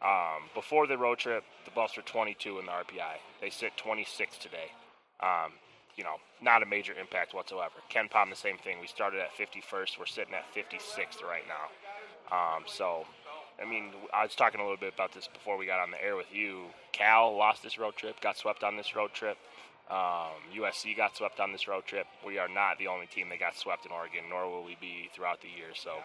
[0.02, 3.16] um, before the road trip, the Buffs were 22 in the RPI.
[3.40, 4.72] They sit 26 today.
[5.20, 5.52] Um,
[5.96, 7.74] you know, not a major impact whatsoever.
[7.90, 8.80] KenPom, the same thing.
[8.80, 9.98] We started at 51st.
[9.98, 11.70] We're sitting at 56th right now.
[12.34, 13.04] Um, so,
[13.62, 16.02] I mean, I was talking a little bit about this before we got on the
[16.02, 16.64] air with you.
[16.92, 19.36] Cal lost this road trip, got swept on this road trip.
[19.90, 22.06] Um, USC got swept on this road trip.
[22.26, 25.10] We are not the only team that got swept in Oregon, nor will we be
[25.14, 25.74] throughout the year.
[25.74, 25.98] So,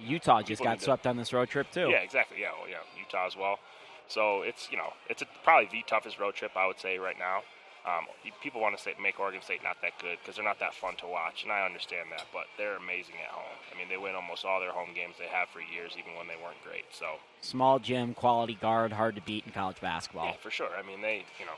[0.00, 1.88] Utah just got need to- swept on this road trip too.
[1.90, 2.40] yeah, exactly.
[2.40, 3.58] Yeah, well, yeah, Utah as well.
[4.06, 7.18] So it's you know it's a, probably the toughest road trip I would say right
[7.18, 7.42] now.
[7.84, 8.06] Um,
[8.42, 10.96] people want to say make Oregon State not that good because they're not that fun
[10.96, 12.24] to watch, and I understand that.
[12.32, 13.58] But they're amazing at home.
[13.72, 16.26] I mean, they win almost all their home games they have for years, even when
[16.26, 16.84] they weren't great.
[16.92, 20.26] So Small gym, quality guard, hard to beat in college basketball.
[20.26, 20.70] yeah, for sure.
[20.78, 21.56] I mean, they you know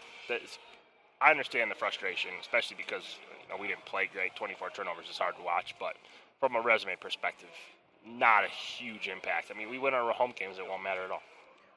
[1.20, 4.34] I understand the frustration, especially because you know we didn't play great.
[4.36, 5.94] 24 turnovers is hard to watch, but
[6.40, 7.48] from a resume perspective,
[8.04, 9.50] not a huge impact.
[9.54, 11.22] I mean, we win our home games; it won't matter at all.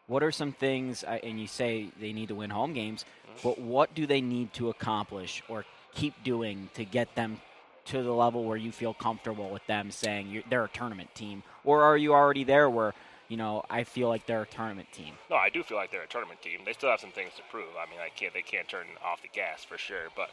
[0.10, 3.06] What are some things, uh, and you say they need to win home games,
[3.44, 7.40] but what do they need to accomplish or keep doing to get them
[7.86, 11.44] to the level where you feel comfortable with them saying they're a tournament team?
[11.64, 12.96] Or are you already there where,
[13.28, 15.14] you know, I feel like they're a tournament team?
[15.30, 16.62] No, I do feel like they're a tournament team.
[16.66, 17.70] They still have some things to prove.
[17.80, 20.08] I mean, I can't they can't turn off the gas for sure.
[20.16, 20.32] But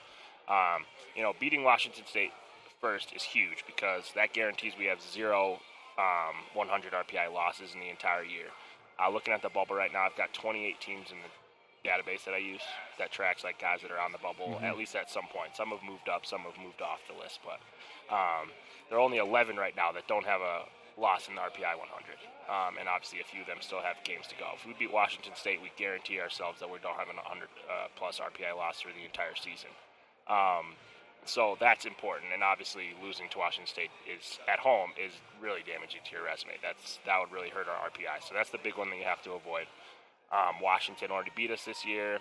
[0.50, 0.84] um,
[1.14, 2.32] you know, beating Washington State
[2.80, 5.60] first is huge because that guarantees we have zero
[5.98, 8.48] um, 100 RPI losses in the entire year.
[8.98, 11.30] Uh, looking at the bubble right now, I've got 28 teams in the
[11.86, 12.62] database that I use
[12.98, 15.54] that tracks like guys that are on the bubble at least at some point.
[15.54, 17.60] Some have moved up, some have moved off the list, but
[18.10, 18.50] um,
[18.88, 20.64] there are only 11 right now that don't have a
[20.98, 21.86] loss in the RPI 100,
[22.48, 24.56] um, and obviously a few of them still have games to go.
[24.56, 27.92] If we beat Washington State, we guarantee ourselves that we don't have a 100 uh,
[27.94, 29.70] plus RPI loss through the entire season.
[30.26, 30.74] Um,
[31.28, 36.00] so that's important, and obviously losing to Washington State is at home is really damaging
[36.06, 36.54] to your resume.
[36.62, 38.22] That's that would really hurt our RPI.
[38.26, 39.66] So that's the big one that you have to avoid.
[40.32, 42.18] Um, Washington already beat us this year.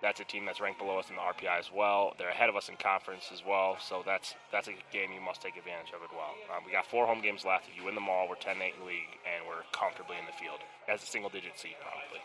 [0.00, 2.14] that's a team that's ranked below us in the RPI as well.
[2.18, 5.42] They're ahead of us in conference as well, so that's that's a game you must
[5.42, 6.34] take advantage of as well.
[6.54, 7.66] Um, we got four home games left.
[7.66, 10.36] If you win them all, we're 10-8 in the league, and we're comfortably in the
[10.38, 12.22] field as a single-digit seed probably.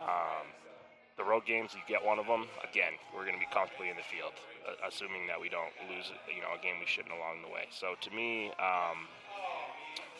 [0.00, 0.48] Um,
[1.16, 2.46] the road games, you get one of them.
[2.68, 4.32] Again, we're going to be comfortably in the field,
[4.66, 7.66] uh, assuming that we don't lose, you know, a game we shouldn't along the way.
[7.70, 9.06] So to me, um,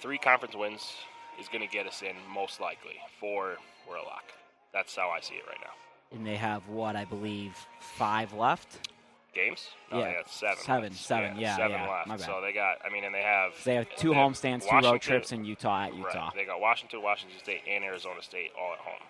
[0.01, 0.95] three conference wins
[1.41, 2.95] is going to get us in most likely.
[3.19, 3.57] Four,
[3.89, 4.25] we're a lock.
[4.73, 6.17] That's how I see it right now.
[6.17, 8.89] And they have what I believe five left.
[9.35, 9.67] Games?
[9.91, 10.57] Oh, Yeah, seven.
[10.63, 12.07] seven, seven, yeah, seven yeah, left.
[12.07, 12.25] my bad.
[12.27, 12.77] So they got.
[12.89, 13.51] I mean, and they have.
[13.65, 15.99] They have two they have homestands, two road trips, and Utah at Right.
[15.99, 16.31] Utah.
[16.37, 19.01] They got Washington, Washington State, and Arizona State all at home.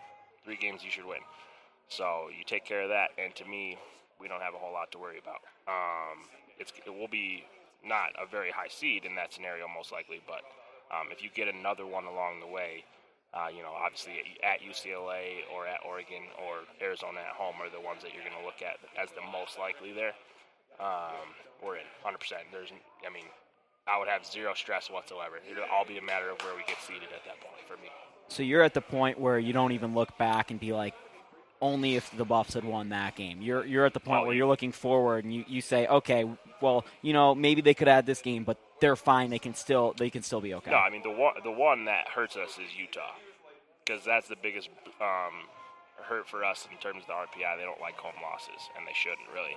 [0.47, 1.19] Three games you should win.
[1.95, 3.79] So you take care of that, and to me,
[4.19, 5.47] we don't have a whole lot to worry about.
[5.71, 6.27] Um,
[6.59, 7.45] it will be
[7.87, 10.43] not a very high seed in that scenario, most likely, but
[10.91, 12.83] um, if you get another one along the way,
[13.31, 17.81] uh, you know, obviously at UCLA or at Oregon or Arizona at home are the
[17.81, 20.15] ones that you're going to look at as the most likely there.
[20.83, 21.31] Um,
[21.63, 22.19] we're in 100%.
[22.51, 22.71] There's,
[23.07, 23.27] I mean,
[23.87, 25.39] I would have zero stress whatsoever.
[25.47, 27.91] It'll all be a matter of where we get seated at that point for me.
[28.29, 30.95] So you're at the point where you don't even look back and be like,
[31.61, 33.41] only if the Buffs had won that game.
[33.43, 36.25] You're you're at the point where you- you're looking forward and you, you say, okay,
[36.61, 39.31] well, you know, maybe they could add this game, but they're fine.
[39.31, 40.71] They can still they can still be okay.
[40.71, 43.13] No, I mean the one the one that hurts us is Utah,
[43.85, 44.69] because that's the biggest
[45.01, 45.49] um,
[46.03, 47.57] hurt for us in terms of the RPI.
[47.57, 49.57] They don't like home losses, and they shouldn't really.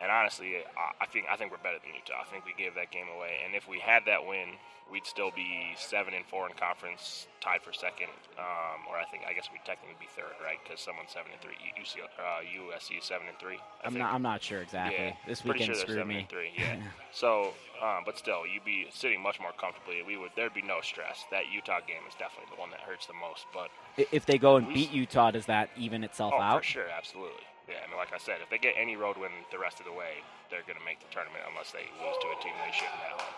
[0.00, 0.60] And honestly,
[1.00, 2.20] I, think I think we're better than Utah.
[2.20, 5.30] I think we gave that game away, and if we had that win, we'd still
[5.34, 8.12] be seven and four in conference, tied for second.
[8.38, 10.58] Um, or I think I guess we'd technically be third, right?
[10.62, 11.56] Because someone's seven and three.
[11.80, 13.56] UC, uh, USC is seven and three.
[13.56, 14.04] I I'm think.
[14.04, 15.16] not I'm not sure exactly.
[15.16, 16.26] Yeah, this weekend sure screwed me.
[16.28, 16.52] three.
[16.56, 16.76] Yeah.
[17.12, 20.02] so, um, but still, you'd be sitting much more comfortably.
[20.06, 21.24] We would there'd be no stress.
[21.30, 23.46] That Utah game is definitely the one that hurts the most.
[23.52, 23.70] But
[24.12, 26.60] If they go and beat Utah, does that even itself oh, out?
[26.60, 27.42] for sure, absolutely.
[27.68, 29.86] Yeah, I mean, like I said, if they get any road win the rest of
[29.86, 32.70] the way, they're going to make the tournament unless they lose to a team they
[32.70, 33.34] shouldn't home.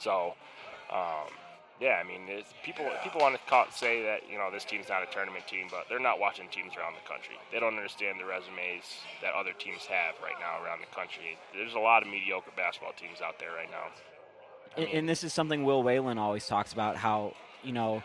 [0.00, 0.32] So,
[0.88, 1.28] um,
[1.80, 4.88] yeah, I mean, it's, people people want to call, say that you know this team's
[4.88, 7.34] not a tournament team, but they're not watching teams around the country.
[7.52, 8.84] They don't understand the resumes
[9.20, 11.36] that other teams have right now around the country.
[11.52, 13.90] There's a lot of mediocre basketball teams out there right now.
[13.90, 18.02] I And, mean- and this is something Will Whalen always talks about how you know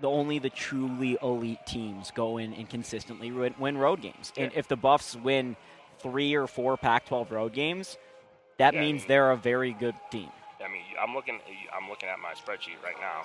[0.00, 4.32] the only the truly elite teams go in and consistently win, road games.
[4.36, 5.56] And if the Buffs win
[6.00, 7.96] three or four Pac-12 road games,
[8.58, 10.30] that Yeah, I means mean- they're a very good team.
[10.64, 11.40] I mean, I'm looking.
[11.76, 13.22] I'm looking at my spreadsheet right now.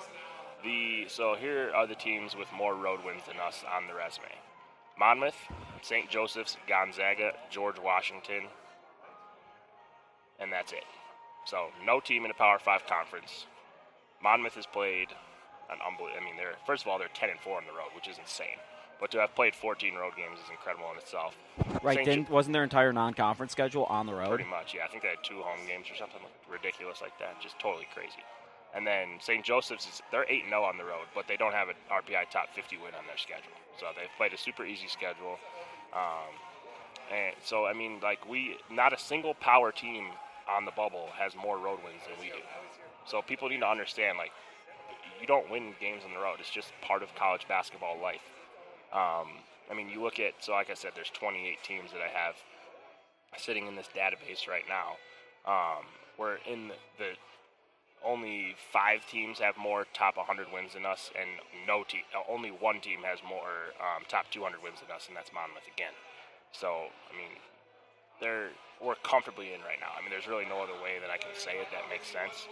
[0.62, 4.26] The so here are the teams with more road wins than us on the resume:
[4.98, 5.36] Monmouth,
[5.80, 6.10] St.
[6.10, 8.44] Joseph's, Gonzaga, George Washington,
[10.38, 10.84] and that's it.
[11.46, 13.46] So no team in a Power Five conference.
[14.22, 15.08] Monmouth has played
[15.72, 16.20] an unbelievable.
[16.20, 18.18] I mean, they're first of all they're 10 and four on the road, which is
[18.18, 18.58] insane.
[19.00, 21.34] But to have played 14 road games is incredible in itself.
[21.82, 22.04] Right?
[22.04, 24.36] Didn't, wasn't their entire non-conference schedule on the road?
[24.36, 24.84] Pretty much, yeah.
[24.84, 26.20] I think they had two home games or something
[26.52, 27.40] ridiculous like that.
[27.40, 28.20] Just totally crazy.
[28.74, 29.42] And then St.
[29.42, 32.28] Joseph's is they're eight and zero on the road, but they don't have an RPI
[32.30, 33.56] top 50 win on their schedule.
[33.80, 35.40] So they've played a super easy schedule.
[35.96, 36.36] Um,
[37.10, 40.12] and so I mean, like we, not a single power team
[40.48, 42.42] on the bubble has more road wins than we do.
[43.06, 44.30] So people need to understand, like,
[45.20, 46.36] you don't win games on the road.
[46.40, 48.24] It's just part of college basketball life.
[48.92, 49.28] Um,
[49.70, 52.34] I mean, you look at so like I said, there's 28 teams that I have
[53.38, 54.96] sitting in this database right now.
[55.46, 55.86] Um,
[56.18, 57.10] we're in the, the
[58.04, 61.28] only five teams have more top 100 wins than us, and
[61.66, 65.16] no team, uh, only one team has more um, top 200 wins than us, and
[65.16, 65.92] that's Monmouth again.
[66.52, 67.38] So I mean,
[68.20, 69.92] they're we're comfortably in right now.
[69.92, 72.48] I mean, there's really no other way that I can say it that makes sense.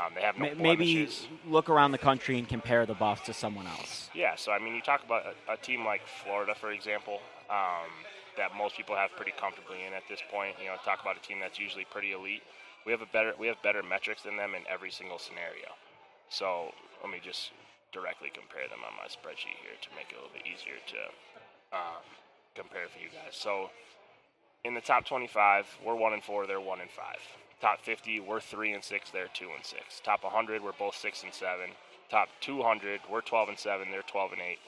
[0.00, 1.28] Um, they have no Maybe blemishes.
[1.46, 4.08] look around the country and compare the Buffs to someone else.
[4.14, 7.90] Yeah, so I mean, you talk about a, a team like Florida, for example, um,
[8.36, 10.54] that most people have pretty comfortably in at this point.
[10.60, 12.42] You know, talk about a team that's usually pretty elite.
[12.86, 15.74] We have a better, we have better metrics than them in every single scenario.
[16.30, 17.50] So let me just
[17.92, 21.76] directly compare them on my spreadsheet here to make it a little bit easier to
[21.76, 22.04] um,
[22.54, 23.34] compare for you guys.
[23.34, 23.70] So
[24.64, 27.18] in the top 25, we're one and four, they're one and five.
[27.60, 30.00] Top 50, we're three and six, they're two and six.
[30.02, 31.70] Top 100, we're both six and seven.
[32.10, 34.58] Top 200, we're 12 and seven, they're 12 and eight.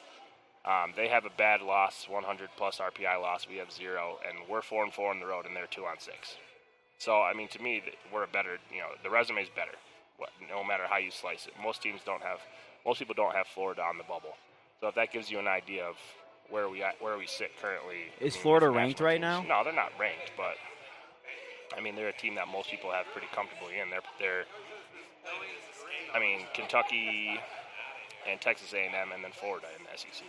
[0.65, 3.49] Um, they have a bad loss, 100 plus RPI loss.
[3.49, 5.99] We have zero, and we're four and four on the road, and they're two on
[5.99, 6.37] six.
[6.99, 8.59] So I mean, to me, we're a better.
[8.73, 9.73] You know, the resume is better.
[10.49, 12.39] No matter how you slice it, most teams don't have.
[12.87, 14.37] Most people don't have Florida on the bubble.
[14.81, 15.97] So if that gives you an idea of
[16.49, 18.13] where we at, where we sit currently.
[18.21, 20.55] I Is mean, Florida ranked right teams- No, they're not ranked, but
[21.77, 23.91] I mean, they're a team that most people have pretty comfortably in.
[23.91, 24.45] They're they're.
[26.15, 27.41] I mean, Kentucky
[28.29, 30.27] and Texas A&M, and then Florida in the SEC.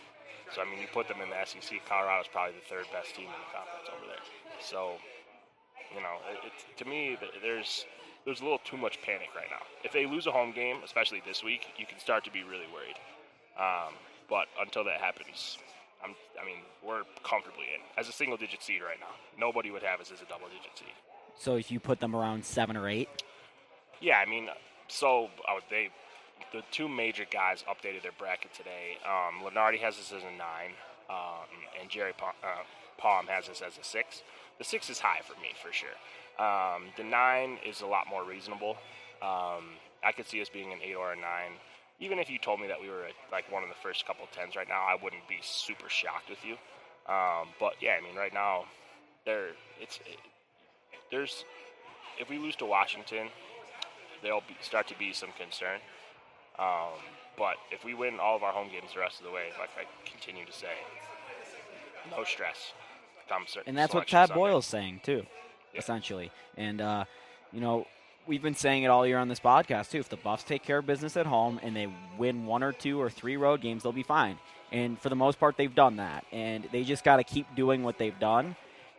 [0.55, 1.81] So I mean, you put them in the SEC.
[1.89, 4.23] Colorado's probably the third best team in the conference over there.
[4.61, 5.01] So,
[5.93, 7.85] you know, it, it, to me, there's
[8.25, 9.65] there's a little too much panic right now.
[9.83, 12.69] If they lose a home game, especially this week, you can start to be really
[12.71, 12.95] worried.
[13.59, 13.93] Um,
[14.29, 15.57] but until that happens,
[16.03, 19.13] I'm, I mean, we're comfortably in as a single-digit seed right now.
[19.37, 20.95] Nobody would have us as a double-digit seed.
[21.37, 23.09] So if you put them around seven or eight.
[24.01, 24.49] Yeah, I mean,
[24.87, 25.89] so oh, they
[26.51, 28.97] the two major guys updated their bracket today.
[29.05, 30.73] Um, Lunardi has this as a nine,
[31.09, 32.63] um, and Jerry Palm, uh,
[32.97, 34.21] Palm has this as a six.
[34.59, 35.97] The six is high for me for sure.
[36.39, 38.77] Um, the nine is a lot more reasonable.
[39.21, 41.57] Um, I could see us being an eight or a nine.
[41.99, 44.27] Even if you told me that we were at, like one of the first couple
[44.31, 46.53] tens right now, I wouldn't be super shocked with you.
[47.11, 48.65] Um, but yeah, I mean, right now,
[49.25, 50.19] there it's it,
[51.13, 51.45] there's
[52.19, 53.27] if we lose to Washington,
[54.21, 55.79] there'll be, start to be some concern.
[56.59, 56.99] Um,
[57.37, 59.69] but if we win all of our home games the rest of the way, like
[59.77, 60.73] I continue to say,
[62.11, 62.73] no stress.
[63.65, 65.25] and that's what Pat Boyle's saying too,
[65.73, 65.79] yeah.
[65.79, 66.31] essentially.
[66.57, 67.05] And uh,
[67.51, 67.87] you know,
[68.27, 69.99] we've been saying it all year on this podcast too.
[69.99, 72.99] If the Buffs take care of business at home and they win one or two
[73.01, 74.37] or three road games, they'll be fine.
[74.71, 76.25] And for the most part, they've done that.
[76.31, 78.55] And they just got to keep doing what they've done.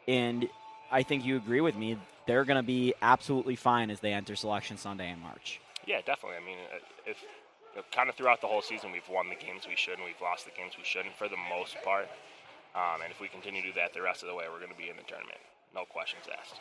[0.06, 0.48] And
[0.90, 1.98] I think you agree with me.
[2.26, 5.60] They're going to be absolutely fine as they enter Selection Sunday in March.
[5.86, 6.38] Yeah, definitely.
[6.38, 7.24] I mean, uh, if
[7.90, 10.44] kind of throughout the whole season, we've won the games we should and we've lost
[10.44, 12.08] the games we shouldn't for the most part.
[12.74, 14.72] Um, and if we continue to do that the rest of the way, we're going
[14.72, 15.38] to be in the tournament.
[15.74, 16.60] No questions asked.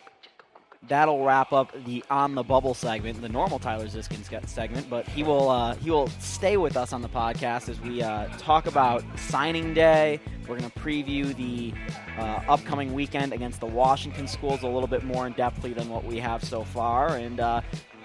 [0.87, 4.89] That'll wrap up the on the bubble segment, the normal Tyler Ziskin segment.
[4.89, 8.27] But he will uh, he will stay with us on the podcast as we uh,
[8.37, 10.19] talk about signing day.
[10.41, 11.73] We're going to preview the
[12.17, 16.03] uh, upcoming weekend against the Washington schools a little bit more in depthly than what
[16.03, 17.61] we have so far, and uh,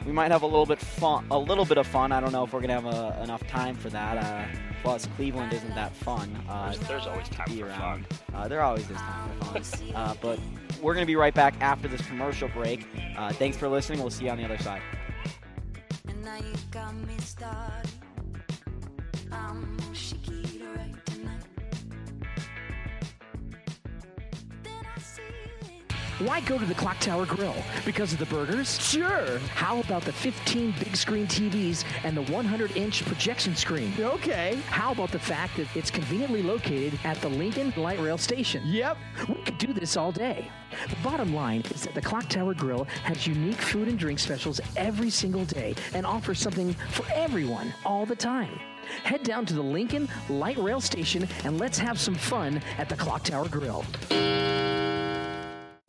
[0.07, 2.13] we might have a little bit fun, a little bit of fun.
[2.13, 4.17] I don't know if we're gonna have a, enough time for that.
[4.17, 4.45] Uh,
[4.83, 6.37] plus, Cleveland isn't that fun.
[6.49, 8.07] Uh, there's, there's, always time for around.
[8.07, 8.35] fun.
[8.35, 9.95] Uh, there always is time for fun.
[9.95, 10.39] Uh, but
[10.81, 12.87] we're gonna be right back after this commercial break.
[13.17, 14.01] Uh, thanks for listening.
[14.01, 14.83] We'll see you on the other side.
[26.19, 27.55] Why go to the Clock Tower Grill?
[27.85, 28.81] Because of the burgers?
[28.85, 29.39] Sure.
[29.55, 33.93] How about the 15 big screen TVs and the 100 inch projection screen?
[34.01, 34.61] Okay.
[34.67, 38.65] How about the fact that it's conveniently located at the Lincoln Light Rail Station?
[38.67, 38.99] Yep.
[39.29, 40.51] We could do this all day.
[40.91, 44.61] The bottom line is that the Clock Tower Grill has unique food and drink specials
[44.77, 48.59] every single day and offers something for everyone all the time.
[49.05, 52.97] Head down to the Lincoln Light Rail Station and let's have some fun at the
[52.97, 53.85] Clock Tower Grill.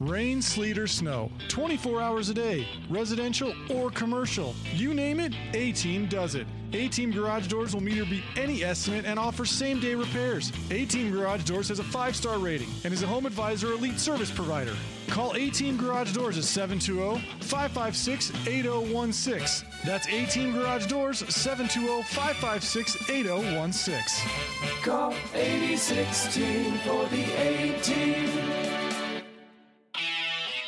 [0.02, 4.56] Rain, sleet, or snow, 24 hours a day, residential or commercial.
[4.74, 6.48] You name it, A Team does it.
[6.72, 10.54] A Team Garage Doors will meet or beat any estimate and offer same day repairs.
[10.72, 14.00] A Team Garage Doors has a five star rating and is a home advisor elite
[14.00, 14.74] service provider.
[15.10, 19.68] Call A Team Garage Doors at 720 556 8016.
[19.84, 24.32] That's A Team Garage Doors 720 556 8016.
[24.82, 29.09] Call 8016 for the A Team.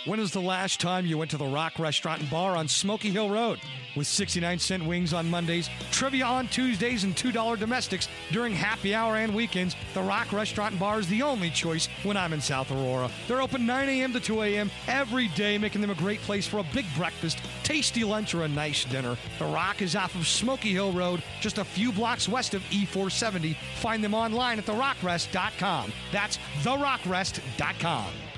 [0.06, 3.12] When was the last time you went to the Rock Restaurant and Bar on Smoky
[3.12, 3.60] Hill Road?
[3.96, 9.18] With 69 cent wings on Mondays, trivia on Tuesdays, and $2 domestics during happy hour
[9.18, 12.72] and weekends, the Rock Restaurant and Bar is the only choice when I'm in South
[12.72, 13.12] Aurora.
[13.28, 14.12] They're open 9 a.m.
[14.14, 14.72] to 2 a.m.
[14.88, 18.48] every day, making them a great place for a big breakfast, tasty lunch, or a
[18.48, 19.16] nice dinner.
[19.38, 23.56] The Rock is off of Smoky Hill Road, just a few blocks west of E470.
[23.76, 25.94] Find them online at therockrest.com.
[26.12, 28.31] That's therockrest.com.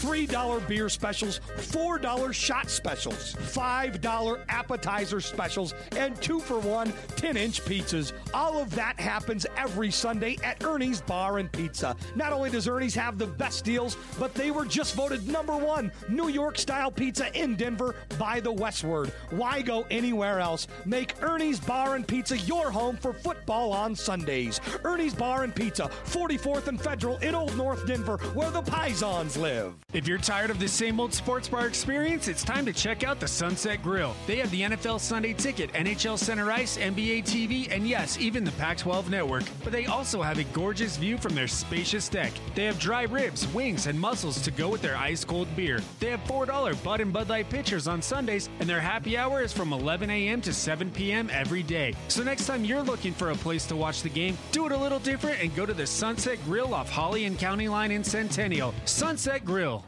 [0.00, 7.62] $3 beer specials, $4 shot specials, $5 appetizer specials, and two for one 10 inch
[7.64, 8.12] pizzas.
[8.32, 11.96] All of that happens every Sunday at Ernie's Bar and Pizza.
[12.14, 15.92] Not only does Ernie's have the best deals, but they were just voted number one
[16.08, 19.10] New York style pizza in Denver by the Westword.
[19.30, 20.66] Why go anywhere else?
[20.86, 24.60] Make Ernie's Bar and Pizza your home for football on Sundays.
[24.84, 29.74] Ernie's Bar and Pizza, 44th and Federal in Old North Denver, where the Pisons live.
[29.92, 33.18] If you're tired of the same old sports bar experience, it's time to check out
[33.18, 34.14] the Sunset Grill.
[34.28, 38.52] They have the NFL Sunday Ticket, NHL Center Ice, NBA TV, and yes, even the
[38.52, 39.42] Pac 12 network.
[39.64, 42.30] But they also have a gorgeous view from their spacious deck.
[42.54, 45.80] They have dry ribs, wings, and mussels to go with their ice cold beer.
[45.98, 49.52] They have $4 Bud and Bud Light pitchers on Sundays, and their happy hour is
[49.52, 50.40] from 11 a.m.
[50.42, 51.28] to 7 p.m.
[51.32, 51.94] every day.
[52.06, 54.76] So next time you're looking for a place to watch the game, do it a
[54.76, 58.72] little different and go to the Sunset Grill off Holly and County Line in Centennial.
[58.84, 59.79] Sunset Grill.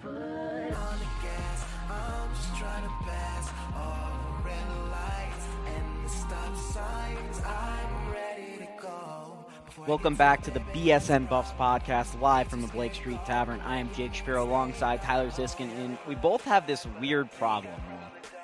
[9.87, 13.61] Welcome back to the BSN Buffs podcast, live from the Blake Street Tavern.
[13.63, 17.75] I am Jake Shapiro alongside Tyler Ziskin, and we both have this weird problem.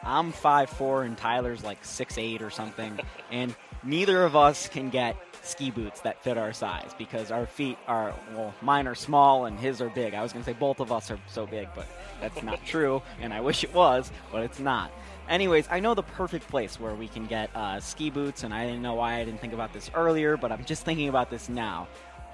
[0.02, 2.98] I'm 5'4 and Tyler's like 6'8 or something,
[3.30, 5.16] and neither of us can get
[5.48, 9.58] ski boots that fit our size because our feet are, well, mine are small and
[9.58, 10.14] his are big.
[10.14, 11.86] I was going to say both of us are so big, but
[12.20, 14.92] that's not true, and I wish it was, but it's not.
[15.28, 18.64] Anyways, I know the perfect place where we can get uh, ski boots, and I
[18.64, 21.48] didn't know why I didn't think about this earlier, but I'm just thinking about this
[21.48, 21.86] now.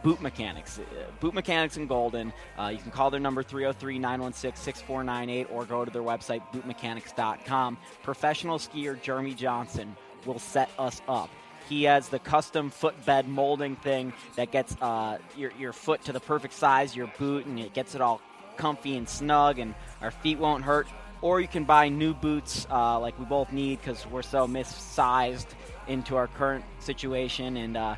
[0.05, 0.79] Boot Mechanics.
[0.79, 0.83] Uh,
[1.19, 2.33] Boot Mechanics in Golden.
[2.59, 7.79] Uh, you can call their number 303 916 6498 or go to their website, bootmechanics.com.
[8.03, 9.97] Professional skier Jeremy Johnson
[10.27, 11.31] will set us up.
[11.69, 16.21] He has the custom footbed molding thing that gets uh, your, your foot to the
[16.21, 18.21] perfect size, your boot, and it gets it all
[18.57, 20.87] comfy and snug, and our feet won't hurt.
[21.23, 25.47] Or you can buy new boots uh, like we both need because we're so missized
[25.89, 27.57] into our current situation.
[27.57, 27.97] And uh,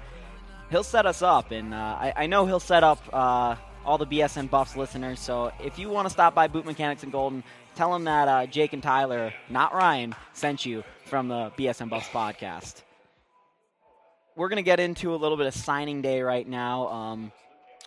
[0.70, 1.50] he'll set us up.
[1.50, 5.18] And uh, I, I, know he'll set up uh, all the BSN Buffs listeners.
[5.18, 7.42] So if you want to stop by Boot Mechanics in Golden,
[7.74, 12.08] tell them that uh, Jake and Tyler, not Ryan, sent you from the BSN Buffs
[12.08, 12.85] podcast.
[14.36, 16.88] We're going to get into a little bit of signing day right now.
[16.88, 17.32] Um,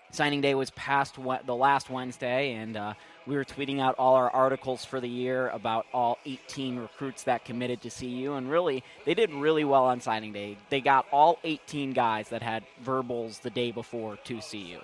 [0.10, 2.94] signing day was past the last Wednesday, and uh,
[3.28, 7.46] we were tweeting out all our articles for the year about all 18 recruits that
[7.46, 10.58] committed to CU, and really, they did really well on signing day.
[10.72, 14.80] They got all 18 guys that had verbals the day before to CU.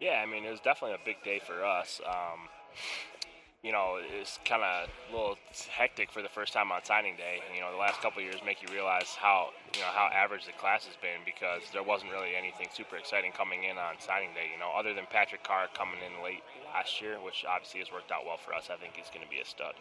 [0.00, 2.00] Yeah, I mean, it was definitely a big day for us.
[2.08, 2.48] Um,
[3.62, 5.38] you know, it's kind of a little
[5.70, 7.38] hectic for the first time on signing day.
[7.54, 10.56] You know, the last couple years make you realize how you know how average the
[10.58, 14.50] class has been because there wasn't really anything super exciting coming in on signing day.
[14.50, 16.42] You know, other than Patrick Carr coming in late
[16.74, 18.66] last year, which obviously has worked out well for us.
[18.66, 19.78] I think he's going to be a stud.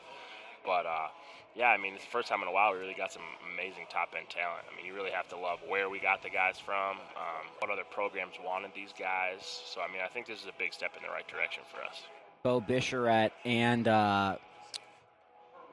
[0.61, 1.09] But uh,
[1.57, 3.89] yeah, I mean, it's the first time in a while we really got some amazing
[3.89, 4.61] top end talent.
[4.69, 7.73] I mean, you really have to love where we got the guys from, um, what
[7.73, 9.41] other programs wanted these guys.
[9.41, 11.81] So I mean, I think this is a big step in the right direction for
[11.81, 12.05] us.
[12.43, 14.37] Beau Bisharat and uh,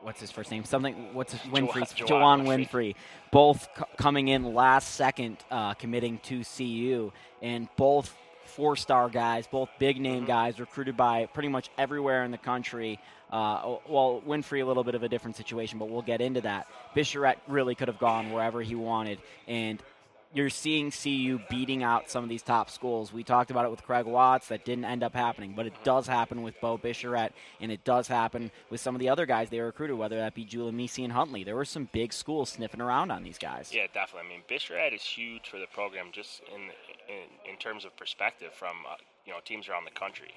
[0.02, 0.64] what's his first name?
[0.64, 1.14] Something.
[1.14, 2.06] What's his Winfree?
[2.06, 2.94] Juwann Winfree.
[3.30, 7.12] Both c- coming in last second, uh, committing to CU,
[7.42, 8.14] and both
[8.44, 10.26] four-star guys, both big name mm-hmm.
[10.26, 12.98] guys, recruited by pretty much everywhere in the country.
[13.30, 16.66] Uh, well, Winfree a little bit of a different situation, but we'll get into that.
[16.96, 19.82] Bisharat really could have gone wherever he wanted, and
[20.34, 23.12] you're seeing CU beating out some of these top schools.
[23.12, 24.48] We talked about it with Craig Watts.
[24.48, 28.08] That didn't end up happening, but it does happen with Beau Bisharat, and it does
[28.08, 31.44] happen with some of the other guys they recruited, whether that be Julian and Huntley.
[31.44, 33.72] There were some big schools sniffing around on these guys.
[33.72, 34.28] Yeah, definitely.
[34.28, 36.62] I mean, Bisharat is huge for the program just in
[37.08, 40.30] in, in terms of perspective from uh, you know teams around the country.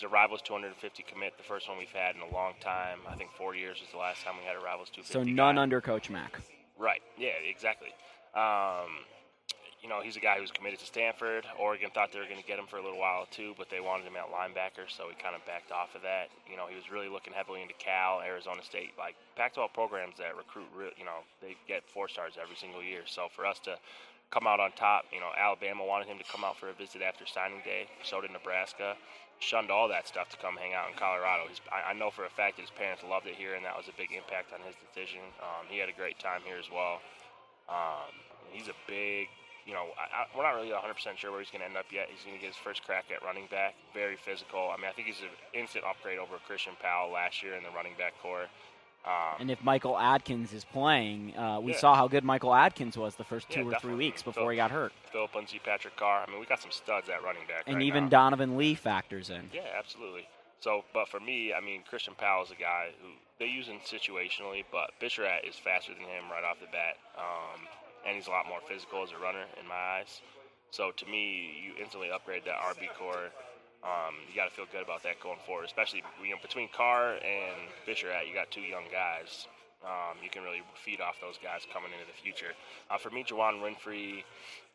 [0.00, 2.98] The Rivals 250 commit, the first one we've had in a long time.
[3.08, 5.12] I think four years was the last time we had a Rivals 250.
[5.12, 5.62] So none guy.
[5.62, 6.40] under Coach Mac.
[6.78, 7.02] Right.
[7.16, 7.38] Yeah.
[7.48, 7.90] Exactly.
[8.34, 9.04] Um,
[9.82, 11.44] you know, he's a guy who's committed to Stanford.
[11.58, 13.80] Oregon thought they were going to get him for a little while too, but they
[13.82, 16.30] wanted him at linebacker, so he kind of backed off of that.
[16.48, 20.38] You know, he was really looking heavily into Cal, Arizona State, like Pac-12 programs that
[20.38, 20.70] recruit.
[20.94, 23.02] You know, they get four stars every single year.
[23.06, 23.74] So for us to
[24.30, 27.02] come out on top, you know, Alabama wanted him to come out for a visit
[27.02, 27.90] after signing day.
[28.06, 28.94] So did Nebraska.
[29.42, 31.50] Shunned all that stuff to come hang out in Colorado.
[31.50, 33.74] He's, I, I know for a fact that his parents loved it here, and that
[33.74, 35.26] was a big impact on his decision.
[35.42, 37.02] Um, he had a great time here as well.
[37.66, 38.14] Um,
[38.54, 39.26] he's a big
[39.66, 41.86] you know, I, I, we're not really 100% sure where he's going to end up
[41.92, 42.08] yet.
[42.10, 43.74] He's going to get his first crack at running back.
[43.94, 44.70] Very physical.
[44.72, 47.70] I mean, I think he's an instant upgrade over Christian Powell last year in the
[47.70, 48.46] running back core.
[49.04, 51.78] Um, and if Michael Adkins is playing, uh, we yeah.
[51.78, 54.50] saw how good Michael Adkins was the first two yeah, or three weeks before Phil,
[54.50, 54.92] he got hurt.
[55.10, 56.24] Phillip Lindsay, Patrick Carr.
[56.26, 57.64] I mean, we got some studs at running back.
[57.66, 58.10] And right even now.
[58.10, 59.50] Donovan Lee factors in.
[59.52, 60.28] Yeah, absolutely.
[60.60, 63.08] So, but for me, I mean, Christian Powell is a guy who
[63.40, 66.94] they use him situationally, but Bisharat is faster than him right off the bat.
[67.18, 67.66] Um,
[68.06, 70.20] and he's a lot more physical as a runner in my eyes.
[70.70, 73.30] So to me, you instantly upgrade that RB core.
[73.82, 77.14] Um, you got to feel good about that going forward, especially you know between Carr
[77.18, 79.48] and Bisharat, you got two young guys.
[79.82, 82.54] Um, you can really feed off those guys coming into the future.
[82.88, 84.22] Uh, for me, Juwann Winfree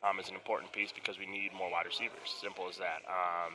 [0.03, 2.27] um, is an important piece because we need more wide receivers.
[2.27, 3.07] Simple as that.
[3.07, 3.53] Um,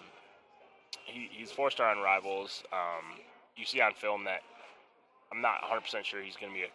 [1.04, 2.64] he, he's four star on Rivals.
[2.72, 3.20] Um,
[3.56, 4.40] you see on film that
[5.30, 6.72] I'm not 100% sure he's going to be a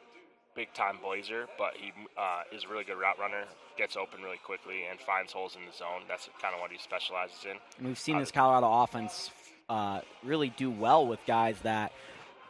[0.57, 3.43] big time blazer, but he uh, is a really good route runner,
[3.77, 6.01] gets open really quickly, and finds holes in the zone.
[6.09, 7.57] That's kind of what he specializes in.
[7.77, 9.29] And we've seen uh, this Colorado offense
[9.69, 11.93] uh, really do well with guys that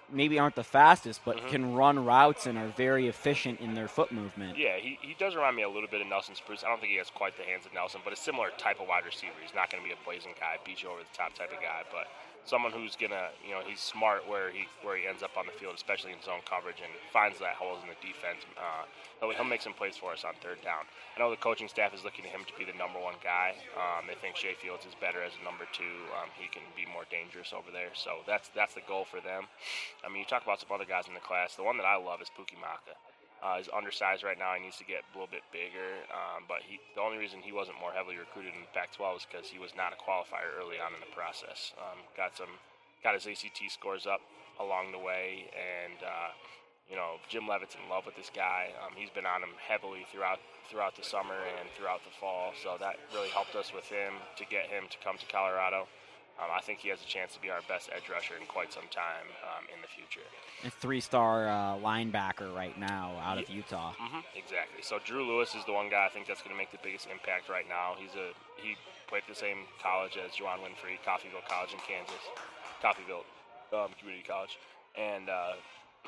[0.10, 1.50] maybe aren't the fastest, but mm-hmm.
[1.50, 4.58] can run routes and are very efficient in their foot movement.
[4.58, 6.64] Yeah, he, he does remind me a little bit of Nelson Spruce.
[6.64, 8.88] I don't think he has quite the hands of Nelson, but a similar type of
[8.88, 9.36] wide receiver.
[9.42, 11.60] He's not going to be a blazing guy, beat you over the top type of
[11.60, 12.08] guy, but
[12.48, 15.52] someone who's gonna, you know, he's smart where he where he ends up on the
[15.52, 18.48] field, especially in zone coverage, and finds that holes in the defense.
[18.56, 18.88] Uh,
[19.20, 20.88] he'll, he'll make some plays for us on third down.
[21.14, 23.60] I know the coaching staff is looking to him to be the number one guy.
[23.76, 26.08] Um, they think Shay Fields is better as a number two.
[26.16, 27.92] Um, he can be more dangerous over there.
[27.94, 29.52] So that's that's the goal for them.
[30.02, 31.60] I mean, you talk about some other guys in the class.
[31.60, 32.96] The one that I love is Pookie Maka.
[33.44, 34.58] Uh, he's undersized right now.
[34.58, 36.04] He needs to get a little bit bigger.
[36.10, 39.26] Um, but he, the only reason he wasn't more heavily recruited in the Pac-12 is
[39.30, 41.74] because he was not a qualifier early on in the process.
[41.78, 42.58] Um, got some,
[43.06, 44.22] got his ACT scores up
[44.60, 46.30] along the way, and uh,
[46.90, 48.74] you know Jim Leavitt's in love with this guy.
[48.82, 52.52] Um, he's been on him heavily throughout throughout the summer and throughout the fall.
[52.62, 55.88] So that really helped us with him to get him to come to Colorado.
[56.38, 58.72] Um, I think he has a chance to be our best edge rusher in quite
[58.72, 60.22] some time um, in the future.
[60.66, 63.56] A three-star uh, linebacker right now out of Yeah.
[63.58, 63.94] Utah.
[63.98, 64.82] hmm Exactly.
[64.84, 67.08] So Drew Lewis is the one guy I think that's going to make the biggest
[67.10, 67.96] impact right now.
[67.98, 68.78] He's a he
[69.10, 72.22] played at the same college as Juwann Winfree, Coffeyville College in Kansas,
[72.84, 73.26] Coffeyville
[73.74, 74.60] um, Community College,
[74.94, 75.54] and uh,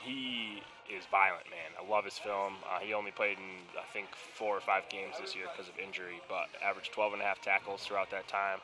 [0.02, 0.62] he
[0.94, 1.74] is violent, man.
[1.80, 2.54] I love his film.
[2.70, 5.78] Uh, he only played in I think four or five games this year because of
[5.82, 8.60] injury, but averaged 12 and a half tackles throughout that time.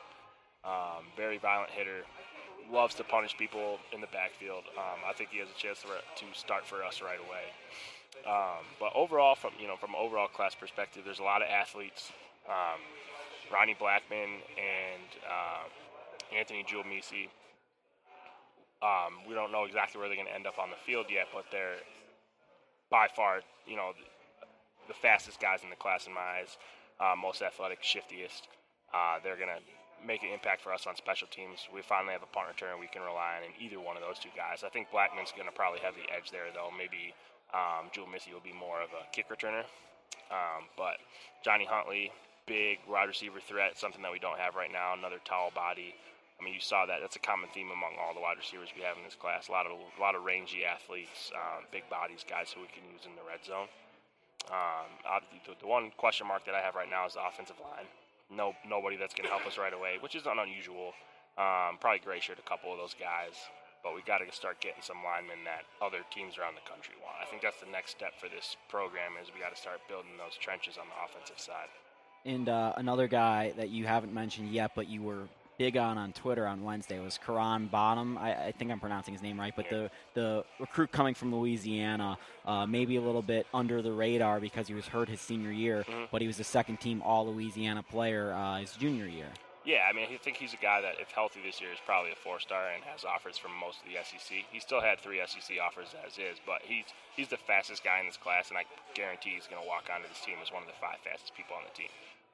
[0.66, 2.02] Um, very violent hitter.
[2.70, 4.64] Loves to punish people in the backfield.
[4.76, 7.46] Um, I think he has a chance to, to start for us right away.
[8.26, 12.10] Um, but overall, from you know, from overall class perspective, there's a lot of athletes.
[12.48, 12.80] Um,
[13.52, 17.28] Ronnie Blackman and uh, Anthony Julmisse.
[18.82, 21.26] Um, we don't know exactly where they're going to end up on the field yet,
[21.32, 21.78] but they're
[22.90, 23.92] by far, you know,
[24.88, 26.56] the fastest guys in the class in my eyes,
[27.00, 28.48] uh, most athletic, shiftiest.
[28.92, 29.62] Uh, they're going to
[30.04, 31.68] make an impact for us on special teams.
[31.72, 34.18] We finally have a punt returner we can rely on in either one of those
[34.18, 34.64] two guys.
[34.64, 36.70] I think Blackman's going to probably have the edge there, though.
[36.72, 37.14] Maybe
[37.54, 39.64] um, Julmisse will be more of a kick returner.
[40.30, 40.98] Um, but
[41.44, 42.10] Johnny Huntley,
[42.46, 44.94] big wide receiver threat, something that we don't have right now.
[44.94, 45.94] Another tall body.
[46.38, 47.00] I mean, you saw that.
[47.00, 49.48] That's a common theme among all the wide receivers we have in this class.
[49.48, 52.84] A lot of a lot of rangy athletes, um, big bodies, guys who we can
[52.92, 53.72] use in the red zone.
[54.52, 54.86] Um,
[55.32, 57.88] the, the one question mark that I have right now is the offensive line.
[58.30, 60.92] No, nobody that's going to help us right away, which is not unusual.
[61.38, 63.36] Um, probably gray shirt a couple of those guys,
[63.84, 67.16] but we got to start getting some linemen that other teams around the country want.
[67.22, 70.16] I think that's the next step for this program is we got to start building
[70.18, 71.68] those trenches on the offensive side.
[72.24, 75.28] And uh, another guy that you haven't mentioned yet, but you were
[75.58, 78.18] big on on Twitter on Wednesday was Karan Bonham.
[78.18, 82.18] I, I think I'm pronouncing his name right, but the the recruit coming from Louisiana,
[82.44, 85.84] uh, maybe a little bit under the radar because he was hurt his senior year,
[85.88, 86.08] Mhm.
[86.10, 89.28] but he was the second team All Louisiana player uh, his junior year.
[89.64, 92.12] Yeah, I mean, I think he's a guy that, if healthy this year, is probably
[92.12, 94.44] a four-star and has offers from most of the SEC.
[94.52, 96.84] He still had three SEC offers as is, but he's
[97.16, 100.06] he's the fastest guy in this class, and I guarantee he's going to walk onto
[100.06, 101.88] this team as one of the five fastest people on the team.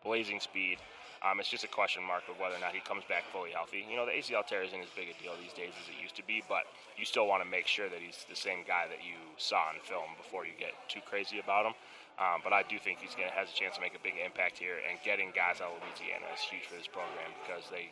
[0.05, 0.77] Blazing speed.
[1.23, 3.87] Um, it's just a question mark of whether or not he comes back fully healthy.
[3.87, 6.19] You know, the ACL tear isn't as big a deal these days as it used
[6.19, 6.67] to be, but
[6.99, 9.79] you still want to make sure that he's the same guy that you saw in
[9.87, 11.75] film before you get too crazy about him.
[12.19, 14.19] Um, but I do think he's going to has a chance to make a big
[14.19, 17.89] impact here, and getting guys out of Louisiana is huge for this program because they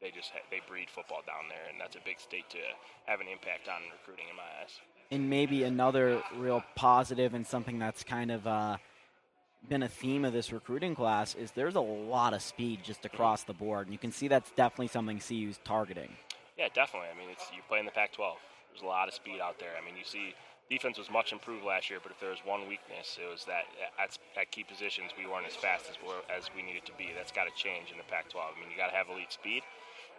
[0.00, 2.58] they just they breed football down there, and that's a big state to
[3.06, 4.80] have an impact on recruiting in my eyes.
[5.12, 8.76] And maybe another real positive and something that's kind of uh,
[9.68, 13.44] been a theme of this recruiting class is there's a lot of speed just across
[13.44, 16.10] the board, and you can see that's definitely something CU's targeting.
[16.58, 17.08] Yeah, definitely.
[17.14, 18.34] I mean, it's you play in the Pac-12.
[18.72, 19.72] There's a lot of speed out there.
[19.80, 20.34] I mean, you see
[20.68, 23.66] defense was much improved last year, but if there was one weakness, it was that
[23.98, 25.96] at, at key positions we weren't as fast as
[26.30, 27.10] as we needed to be.
[27.16, 28.38] That's got to change in the Pac-12.
[28.38, 29.62] I mean, you got to have elite speed.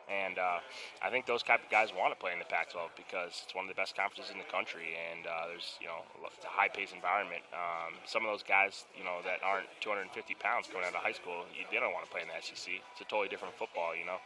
[0.10, 0.60] And uh,
[1.02, 3.66] I think those type of guys want to play in the Pac-12 because it's one
[3.66, 6.93] of the best conferences in the country, and uh, there's you know it's a high-paced
[6.93, 7.43] environment.
[7.54, 11.16] Um, some of those guys, you know, that aren't 250 pounds coming out of high
[11.16, 12.68] school, they don't want to play in the SEC.
[12.91, 14.20] It's a totally different football, you know.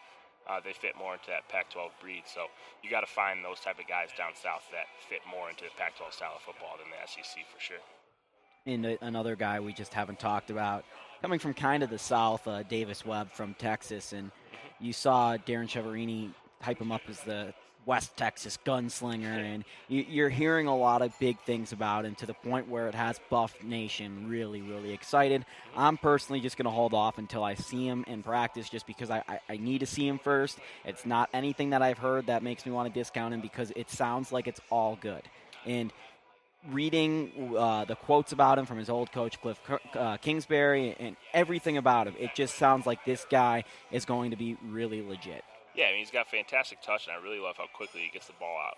[0.47, 2.45] Uh, they fit more into that Pac-12 breed, so
[2.84, 5.73] you got to find those type of guys down south that fit more into the
[5.78, 7.82] Pac-12 style of football than the SEC for sure.
[8.67, 10.86] And another guy we just haven't talked about,
[11.21, 14.32] coming from kind of the south, uh, Davis Webb from Texas, and
[14.80, 17.53] you saw Darren Chiaverini hype him up as the
[17.86, 22.26] West Texas gunslinger, and you, you're hearing a lot of big things about him to
[22.26, 25.45] the point where it has Buff Nation really, really excited.
[25.76, 29.11] I'm personally just going to hold off until I see him in practice, just because
[29.11, 30.57] I, I, I need to see him first.
[30.84, 33.89] It's not anything that I've heard that makes me want to discount him because it
[33.89, 35.21] sounds like it's all good.
[35.65, 35.91] And
[36.72, 39.59] reading uh, the quotes about him from his old coach Cliff
[39.93, 44.38] uh, Kingsbury and everything about him, it just sounds like this guy is going to
[44.38, 45.43] be really legit.
[45.76, 48.28] Yeah, I mean, he's got fantastic touch, and I really love how quickly he gets
[48.28, 48.78] the ball out.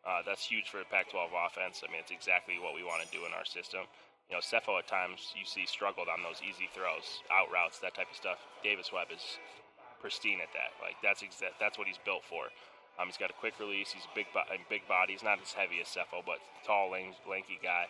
[0.00, 1.82] Uh, that's huge for a Pac-12 offense.
[1.86, 3.84] I mean, it's exactly what we want to do in our system.
[4.30, 7.94] You know, Sefo at times you see struggled on those easy throws, out routes, that
[7.94, 8.38] type of stuff.
[8.64, 9.20] Davis Webb is
[10.00, 10.72] pristine at that.
[10.80, 12.48] Like that's exa- that's what he's built for.
[12.98, 13.92] Um, he's got a quick release.
[13.92, 15.14] He's a big, bo- big body.
[15.14, 17.86] He's not as heavy as Sefo, but tall, lanky guy.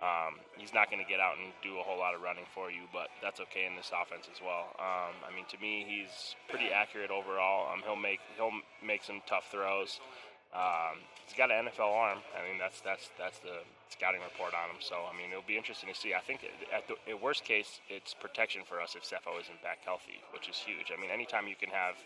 [0.00, 2.70] Um, he's not going to get out and do a whole lot of running for
[2.72, 4.72] you, but that's okay in this offense as well.
[4.80, 7.68] Um, I mean, to me, he's pretty accurate overall.
[7.68, 10.00] Um, he'll make he'll make some tough throws.
[10.56, 12.24] Um, he's got an NFL arm.
[12.32, 13.60] I mean, that's that's that's the
[13.92, 14.80] scouting report on him.
[14.80, 16.16] So I mean, it'll be interesting to see.
[16.16, 19.84] I think at the at worst case, it's protection for us if Sefo isn't back
[19.84, 20.88] healthy, which is huge.
[20.88, 22.00] I mean, anytime you can have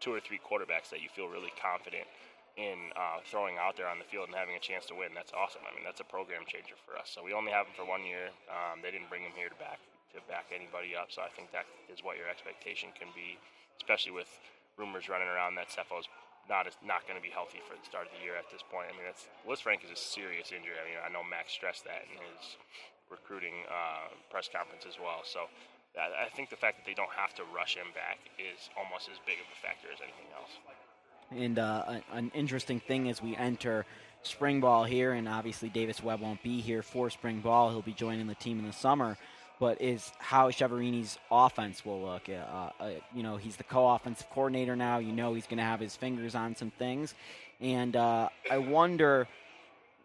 [0.00, 2.08] two or three quarterbacks that you feel really confident
[2.56, 5.14] in uh, throwing out there on the field and having a chance to win.
[5.14, 5.62] That's awesome.
[5.64, 7.12] I mean, that's a program changer for us.
[7.12, 8.34] So we only have him for one year.
[8.50, 9.78] Um, they didn't bring him here to back
[10.16, 11.14] to back anybody up.
[11.14, 13.38] So I think that is what your expectation can be,
[13.78, 14.26] especially with
[14.74, 16.10] rumors running around that Sefo's
[16.50, 18.66] not is not going to be healthy for the start of the year at this
[18.66, 18.90] point.
[18.90, 20.74] I mean, that's Lisfranc is a serious injury.
[20.74, 22.58] I mean, I know Max stressed that in his
[23.06, 25.22] recruiting uh, press conference as well.
[25.22, 25.46] So.
[25.98, 29.18] I think the fact that they don't have to rush him back is almost as
[29.26, 30.50] big of a factor as anything else.
[31.32, 33.86] And uh, an interesting thing as we enter
[34.22, 37.70] spring ball here, and obviously Davis Webb won't be here for spring ball.
[37.70, 39.16] He'll be joining the team in the summer.
[39.58, 42.30] But is how Chiaverini's offense will look.
[42.30, 45.00] Uh, uh, you know, he's the co-offensive coordinator now.
[45.00, 47.14] You know, he's going to have his fingers on some things,
[47.60, 49.28] and uh, I wonder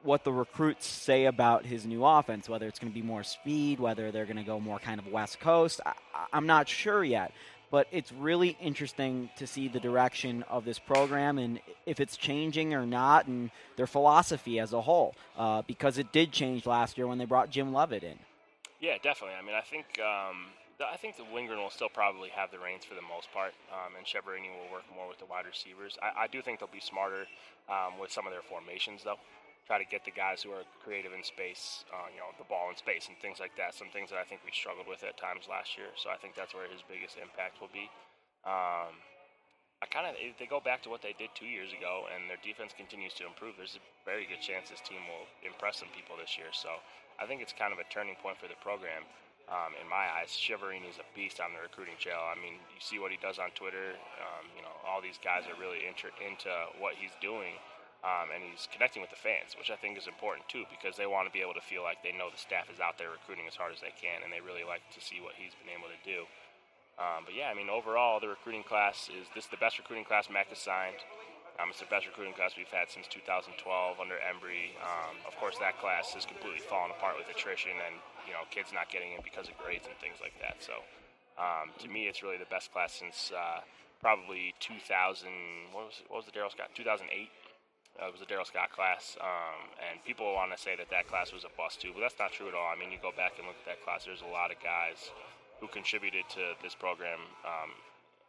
[0.06, 2.48] what the recruits say about his new offense.
[2.48, 5.08] Whether it's going to be more speed, whether they're going to go more kind of
[5.08, 5.82] West Coast.
[5.86, 5.94] I,
[6.32, 7.32] I'm not sure yet
[7.72, 12.74] but it's really interesting to see the direction of this program and if it's changing
[12.74, 17.08] or not and their philosophy as a whole uh, because it did change last year
[17.08, 18.18] when they brought Jim Leavitt in.
[18.80, 19.36] Yeah, definitely.
[19.36, 20.48] I mean, I think um,
[20.80, 23.96] I think the Lindgren will still probably have the reins for the most part, um,
[23.98, 25.98] and Chiaverini will work more with the wide receivers.
[26.02, 27.26] I, I do think they'll be smarter
[27.70, 29.20] um, with some of their formations, though
[29.66, 32.70] try to get the guys who are creative in space, uh, you know, the ball
[32.70, 33.74] in space and things like that.
[33.74, 35.90] Some things that I think we struggled with at times last year.
[35.98, 37.90] So I think that's where his biggest impact will be.
[38.46, 38.94] Um,
[39.82, 42.40] I kind of they go back to what they did two years ago, and their
[42.46, 43.58] defense continues to improve.
[43.58, 46.54] There's a very good chance this team will impress some people this year.
[46.54, 46.80] So
[47.18, 49.04] I think it's kind of a turning point for the program.
[49.46, 52.18] Um, in my eyes, Chiaverini is a beast on the recruiting trail.
[52.18, 53.94] I mean, you see what he does on Twitter.
[54.18, 56.50] Um, you know, all these guys are really inter- into
[56.82, 57.62] what he's doing
[58.06, 61.10] um, and he's connecting with the fans, which I think is important too, because they
[61.10, 63.50] want to be able to feel like they know the staff is out there recruiting
[63.50, 65.90] as hard as they can, and they really like to see what he's been able
[65.90, 66.30] to do.
[67.02, 70.30] Um, but yeah, I mean, overall, the recruiting class is this the best recruiting class
[70.30, 71.02] Mac has signed.
[71.58, 73.58] Um, it's the best recruiting class we've had since 2012
[73.98, 74.78] under Embree.
[74.86, 77.98] Um, of course, that class has completely fallen apart with attrition and
[78.30, 80.62] you know kids not getting in because of grades and things like that.
[80.62, 80.86] So,
[81.42, 83.66] um, to me, it's really the best class since uh,
[83.98, 85.74] probably 2000.
[85.74, 86.70] What was what was the Darrell Scott?
[86.78, 87.10] 2008
[87.96, 91.08] uh, it was a Darrell Scott class, um, and people want to say that that
[91.08, 92.68] class was a bust too, but that's not true at all.
[92.68, 94.04] I mean, you go back and look at that class.
[94.04, 95.12] There's a lot of guys
[95.64, 97.24] who contributed to this program.
[97.48, 97.72] Um,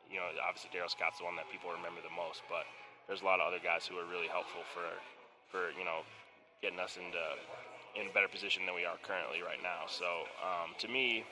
[0.07, 2.62] you know, obviously Darrell Scott's the one that people remember the most, but
[3.11, 4.87] there's a lot of other guys who are really helpful for,
[5.51, 6.07] for you know,
[6.62, 7.19] getting us into
[7.99, 9.89] in a better position than we are currently right now.
[9.89, 11.25] So um, to me,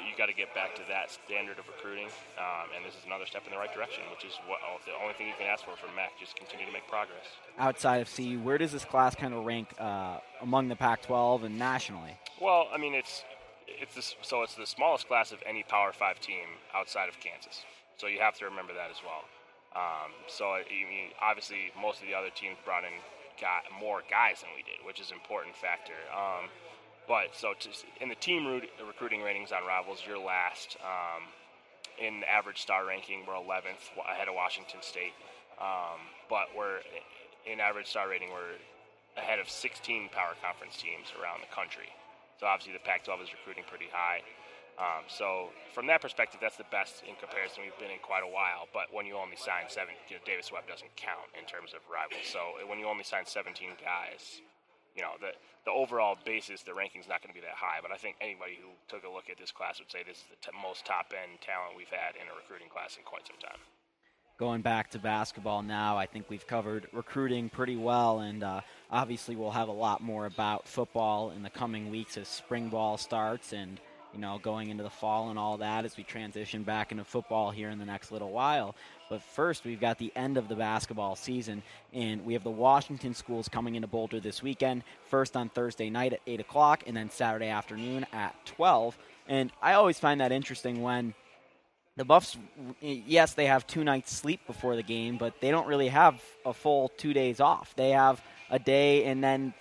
[0.00, 3.26] you got to get back to that standard of recruiting, um, and this is another
[3.26, 5.64] step in the right direction, which is what oh, the only thing you can ask
[5.64, 6.18] for from Mac.
[6.18, 7.24] Just continue to make progress.
[7.58, 11.58] Outside of CU, where does this class kind of rank uh, among the Pac-12 and
[11.58, 12.16] nationally?
[12.40, 13.24] Well, I mean, it's
[13.66, 17.64] it's this, so it's the smallest class of any Power Five team outside of Kansas.
[17.96, 19.24] So you have to remember that as well.
[19.74, 22.92] Um, so I mean, obviously, most of the other teams brought in
[23.40, 25.96] got more guys than we did, which is an important factor.
[26.12, 26.52] Um,
[27.08, 27.68] but so to,
[28.00, 30.76] in the team recruiting ratings on Rivals, you're last.
[30.80, 31.24] Um,
[31.98, 35.12] in average star ranking, we're 11th ahead of Washington State.
[35.60, 36.00] Um,
[36.30, 36.80] but we're
[37.46, 38.56] in average star rating, we're
[39.16, 41.90] ahead of 16 power conference teams around the country.
[42.40, 44.24] So obviously the Pac-12 is recruiting pretty high.
[44.80, 48.32] Um, so from that perspective, that's the best in comparison we've been in quite a
[48.32, 48.72] while.
[48.72, 51.84] But when you only sign seven, you know, Davis Webb doesn't count in terms of
[51.92, 52.24] rivals.
[52.24, 54.40] So when you only sign 17 guys,
[54.96, 57.78] you know, the the overall basis, the ranking's not going to be that high.
[57.80, 60.24] But I think anybody who took a look at this class would say this is
[60.30, 63.38] the t- most top end talent we've had in a recruiting class in quite some
[63.38, 63.58] time.
[64.38, 69.36] Going back to basketball now, I think we've covered recruiting pretty well, and uh, obviously
[69.36, 73.52] we'll have a lot more about football in the coming weeks as spring ball starts
[73.52, 73.78] and
[74.12, 77.50] you know, going into the fall and all that as we transition back into football
[77.50, 78.74] here in the next little while.
[79.08, 83.14] But first, we've got the end of the basketball season, and we have the Washington
[83.14, 84.84] schools coming into Boulder this weekend.
[85.08, 88.96] First on Thursday night at 8 o'clock, and then Saturday afternoon at 12.
[89.28, 91.14] And I always find that interesting when
[91.96, 92.38] the Buffs,
[92.80, 96.54] yes, they have two nights sleep before the game, but they don't really have a
[96.54, 97.74] full two days off.
[97.76, 99.52] They have a day and then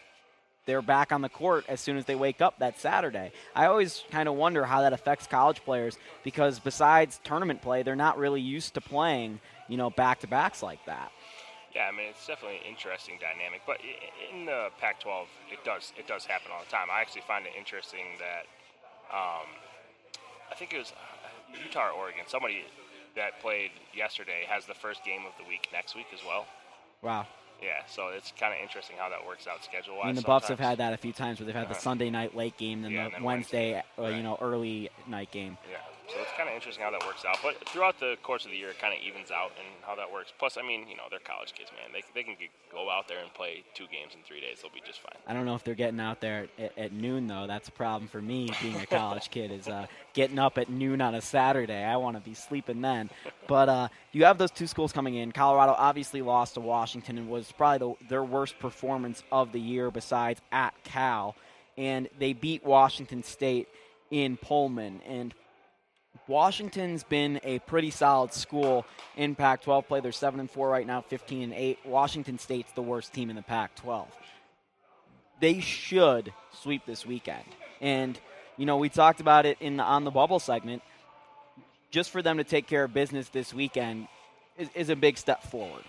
[0.66, 3.32] they're back on the court as soon as they wake up that Saturday.
[3.55, 7.95] I always kind of wonder how that affects college players because besides tournament play, they're
[7.95, 11.12] not really used to playing, you know, back to backs like that.
[11.74, 13.78] Yeah, I mean it's definitely an interesting dynamic, but
[14.32, 16.88] in the Pac-12, it does it does happen all the time.
[16.91, 18.43] I actually find it interesting that
[19.16, 19.47] um,
[20.51, 22.26] I think it was uh, Utah or Oregon.
[22.28, 22.66] Somebody
[23.16, 26.45] that played yesterday has the first game of the week next week as well.
[27.01, 27.26] Wow.
[27.62, 30.03] Yeah, so it's kind of interesting how that works out schedule-wise.
[30.03, 31.80] I mean, the Buffs have had that a few times where they've had the Uh-huh.
[31.82, 35.57] Sunday night late game, then Yeah, the then Wednesday, uh, you know, early night game.
[35.70, 35.78] Yeah,
[36.12, 37.38] so it's kind of interesting how that works out.
[37.41, 40.12] But throughout the course of the year, it kind of evens out and how that
[40.12, 40.34] works.
[40.38, 41.91] Plus, I mean, you know, they're college kids, man.
[41.93, 44.59] They, they can get, go out there and play two games in three days.
[44.62, 45.16] They'll be just fine.
[45.26, 47.47] I don't know if they're getting out there at, at noon though.
[47.47, 51.01] That's a problem for me being a college kid is uh, getting up at noon
[51.01, 51.84] on a Saturday.
[51.84, 53.09] I want to be sleeping then.
[53.47, 55.32] But uh, you have those two schools coming in.
[55.32, 59.91] Colorado obviously lost to Washington and was probably the, their worst performance of the year
[59.91, 61.36] besides at Cal,
[61.78, 63.70] and they beat Washington State
[64.09, 65.34] in Pullman and.
[66.32, 69.99] Washington's been a pretty solid school in Pac-12 play.
[69.99, 71.79] They're seven and four right now, 15 and eight.
[71.86, 74.07] Washington State's the worst team in the Pac-12
[75.41, 77.43] they should sweep this weekend.
[77.82, 78.17] And
[78.55, 80.82] you know, we talked about it in the on the bubble segment.
[81.89, 84.07] Just for them to take care of business this weekend
[84.57, 85.84] is, is a big step forward.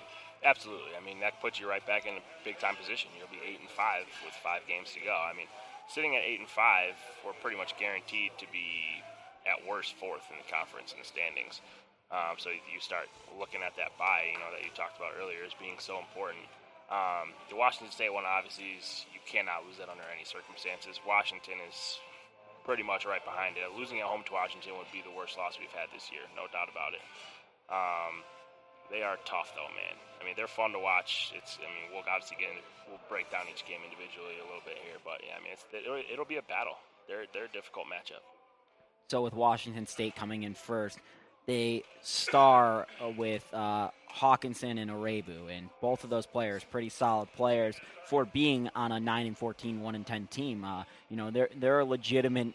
[0.45, 0.91] Absolutely.
[1.01, 3.11] I mean, that puts you right back in a big time position.
[3.17, 5.15] You'll be eight and five with five games to go.
[5.15, 5.47] I mean,
[5.87, 9.05] sitting at eight and five, we're pretty much guaranteed to be
[9.49, 11.61] at worst fourth in the conference in the standings.
[12.13, 13.09] Um, so you start
[13.41, 16.45] looking at that buy, you know, that you talked about earlier as being so important.
[16.93, 21.01] Um, the Washington State one, obviously, is you cannot lose that under any circumstances.
[21.09, 21.97] Washington is
[22.69, 23.65] pretty much right behind it.
[23.73, 26.45] Losing at home to Washington would be the worst loss we've had this year, no
[26.53, 27.05] doubt about it.
[27.73, 28.21] Um,
[28.93, 29.97] they are tough, though, man.
[30.21, 31.33] I mean, they're fun to watch.
[31.33, 34.63] It's, I mean, we'll obviously get into, we'll break down each game individually a little
[34.69, 36.77] bit here, but yeah, I mean, it'll, it'll be a battle.
[37.09, 38.23] They're they're a difficult matchup.
[39.09, 40.99] So with Washington State coming in first,
[41.47, 47.33] they star uh, with uh, Hawkinson and Iroegbu, and both of those players pretty solid
[47.33, 47.77] players
[48.07, 50.65] for being on a nine and 14, 1 and 10 team.
[50.65, 52.55] Uh, you know, they're they're a legitimate,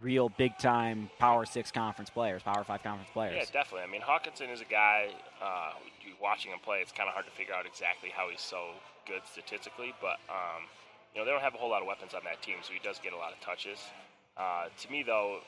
[0.00, 3.34] real big time Power Six conference players, Power Five conference players.
[3.36, 3.86] Yeah, definitely.
[3.86, 5.08] I mean, Hawkinson is a guy.
[5.42, 5.72] Uh,
[6.20, 8.76] watching him play, it's kind of hard to figure out exactly how he's so
[9.08, 10.68] good statistically, but um,
[11.14, 12.78] you know they don't have a whole lot of weapons on that team, so he
[12.84, 13.80] does get a lot of touches.
[14.36, 15.40] Uh, to me, though,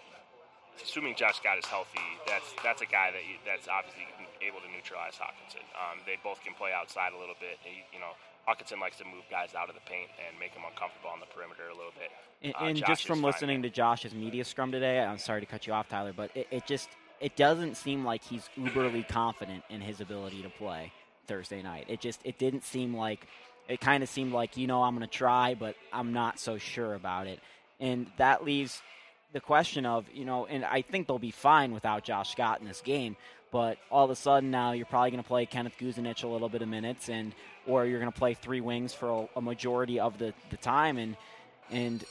[0.80, 4.06] assuming Josh Scott is healthy, that's that's a guy that you, that's obviously
[4.40, 5.62] able to neutralize Hawkinson.
[5.76, 7.58] Um, they both can play outside a little bit.
[7.62, 8.12] He, you know,
[8.46, 11.26] Hawkinson likes to move guys out of the paint and make them uncomfortable on the
[11.26, 12.10] perimeter a little bit.
[12.42, 15.66] And, Uh, and just from listening to Josh's media scrum today, I'm sorry to cut
[15.66, 16.88] you off, Tyler, but it, it just
[17.20, 20.92] it doesn't seem like he's uberly confident in his ability to play
[21.28, 21.86] Thursday night.
[21.88, 23.26] It just it didn't seem like
[23.68, 26.58] it kind of seemed like you know I'm going to try, but I'm not so
[26.58, 27.38] sure about it,
[27.78, 28.82] and that leaves
[29.32, 32.66] the question of you know, and I think they'll be fine without Josh Scott in
[32.66, 33.16] this game.
[33.50, 36.48] But all of a sudden now you're probably going to play Kenneth Guzenich a little
[36.48, 37.34] bit of minutes, and
[37.66, 40.96] or you're going to play three wings for a, a majority of the, the time,
[40.98, 41.16] and
[41.70, 42.04] and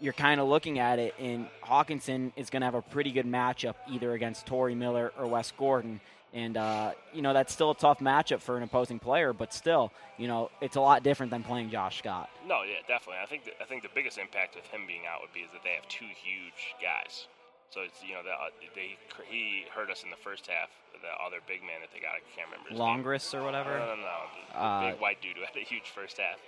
[0.00, 3.26] you're kind of looking at it, and Hawkinson is going to have a pretty good
[3.26, 6.00] matchup either against Tory Miller or Wes Gordon.
[6.38, 9.90] And, uh, you know, that's still a tough matchup for an opposing player, but still,
[10.18, 12.30] you know, it's a lot different than playing Josh Scott.
[12.46, 13.18] No, yeah, definitely.
[13.20, 15.50] I think that, I think the biggest impact with him being out would be is
[15.50, 17.26] that they have two huge guys.
[17.74, 18.96] So it's you know the, uh, they
[19.28, 20.70] he hurt us in the first half.
[21.02, 22.70] The other big man that they got, I can't remember.
[22.70, 22.86] His name.
[22.86, 23.76] Longris or whatever?
[23.76, 24.18] No, no, no.
[24.30, 26.38] The, the Uh, big white dude who had a huge first half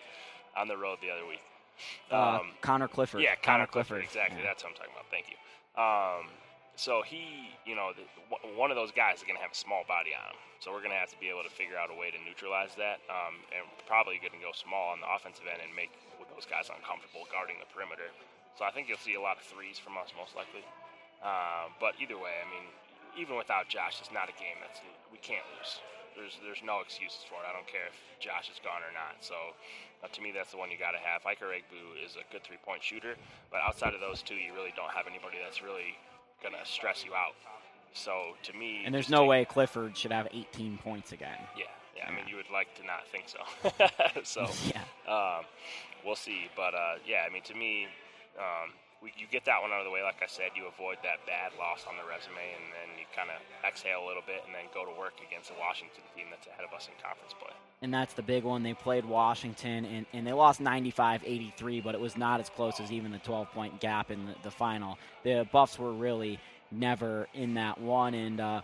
[0.56, 1.42] on the road the other week.
[2.10, 3.20] Uh, Connor Clifford.
[3.22, 4.06] Yeah, Connor Connor Clifford.
[4.06, 4.38] Clifford, Exactly.
[4.40, 4.48] yeah.
[4.48, 5.10] That's what I'm talking about.
[5.10, 5.36] Thank you.
[5.76, 6.30] Um,
[6.80, 8.08] so he, you know, the,
[8.56, 10.40] one of those guys is going to have a small body on him.
[10.64, 12.72] So we're going to have to be able to figure out a way to neutralize
[12.80, 15.92] that, um, and probably going to go small on the offensive end and make
[16.32, 18.08] those guys uncomfortable guarding the perimeter.
[18.56, 20.64] So I think you'll see a lot of threes from us most likely.
[21.20, 22.64] Uh, but either way, I mean,
[23.12, 24.80] even without Josh, it's not a game that's
[25.12, 25.84] we can't lose.
[26.16, 27.46] There's there's no excuses for it.
[27.48, 29.20] I don't care if Josh is gone or not.
[29.20, 29.36] So
[30.00, 31.28] uh, to me, that's the one you got to have.
[31.28, 33.20] Ike Iroegbu is a good three-point shooter,
[33.52, 36.00] but outside of those two, you really don't have anybody that's really
[36.42, 37.34] gonna stress you out.
[37.92, 41.38] So to me, And there's no way Clifford should have 18 points again.
[41.56, 41.64] Yeah,
[41.96, 42.06] yeah.
[42.08, 44.22] I mean, you would like to not think so.
[44.22, 44.82] so Yeah.
[45.12, 45.44] um,
[46.04, 46.48] we'll see.
[46.56, 47.86] But uh, yeah, I mean, to me,
[48.38, 48.70] um,
[49.02, 50.02] we, you get that one out of the way.
[50.02, 53.32] Like I said, you avoid that bad loss on the resume, and then you kind
[53.32, 56.46] of exhale a little bit, and then go to work against the Washington team that's
[56.46, 57.52] ahead of us in conference play.
[57.82, 58.62] And that's the big one.
[58.62, 62.78] They played Washington, and, and they lost 95 83, but it was not as close
[62.80, 64.98] as even the 12 point gap in the, the final.
[65.24, 66.38] The Buffs were really
[66.70, 68.60] never in that one, and uh,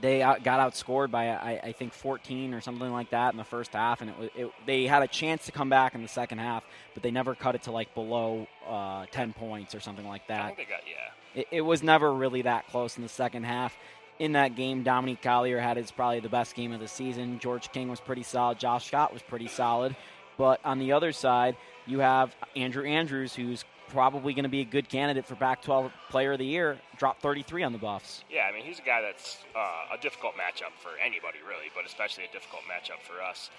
[0.00, 3.44] they out, got outscored by, I, I think, 14 or something like that in the
[3.44, 4.00] first half.
[4.00, 6.64] And it, was- it, they had a chance to come back in the second half,
[6.94, 10.34] but they never cut it to like below uh, 10 points or something like I
[10.34, 11.40] that think they got yeah.
[11.40, 13.76] it, it was never really that close in the second half.
[14.18, 17.38] in that game, Dominique Collier had his probably the best game of the season.
[17.40, 18.58] George King was pretty solid.
[18.58, 19.96] Josh Scott was pretty solid.
[20.38, 24.64] But on the other side, you have Andrew Andrews, who's probably going to be a
[24.64, 26.78] good candidate for Pac-12 Player of the Year.
[26.96, 28.24] Dropped 33 on the Buffs.
[28.30, 31.84] Yeah, I mean he's a guy that's uh, a difficult matchup for anybody really, but
[31.84, 33.50] especially a difficult matchup for us.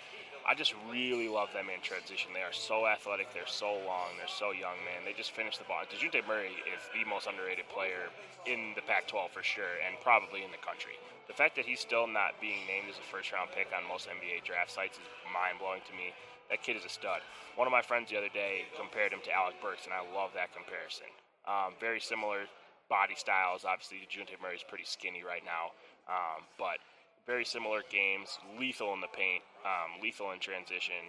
[0.41, 2.33] I just really love them in transition.
[2.33, 3.29] They are so athletic.
[3.33, 4.17] They're so long.
[4.17, 5.05] They're so young, man.
[5.05, 5.85] They just finished the ball.
[5.85, 8.09] Dejounte Murray is the most underrated player
[8.49, 10.97] in the Pac-12 for sure, and probably in the country.
[11.29, 14.41] The fact that he's still not being named as a first-round pick on most NBA
[14.41, 16.09] draft sites is mind-blowing to me.
[16.51, 17.23] That kid is a stud.
[17.55, 20.35] One of my friends the other day compared him to Alec Burks, and I love
[20.35, 21.07] that comparison.
[21.47, 22.43] Um, very similar
[22.91, 23.63] body styles.
[23.63, 25.71] Obviously, Dejounte Murray is pretty skinny right now,
[26.11, 26.83] um, but
[27.23, 31.07] very similar games, lethal in the paint, um, lethal in transition.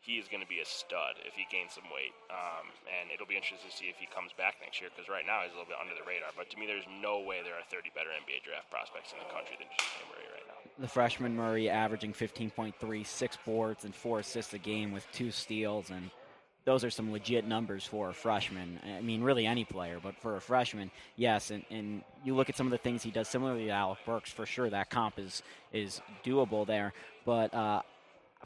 [0.00, 3.28] He is going to be a stud if he gains some weight, um, and it'll
[3.28, 4.88] be interesting to see if he comes back next year.
[4.88, 6.32] Because right now he's a little bit under the radar.
[6.32, 9.28] But to me, there's no way there are 30 better NBA draft prospects in the
[9.28, 10.39] country than Dejounte Murray right.
[10.80, 15.90] The freshman Murray averaging 15.3, six boards and four assists a game with two steals,
[15.90, 16.10] and
[16.64, 18.80] those are some legit numbers for a freshman.
[18.84, 21.50] I mean, really any player, but for a freshman, yes.
[21.50, 24.30] And, and you look at some of the things he does similarly to Alec Burks,
[24.30, 26.94] for sure that comp is is doable there.
[27.26, 27.82] But uh,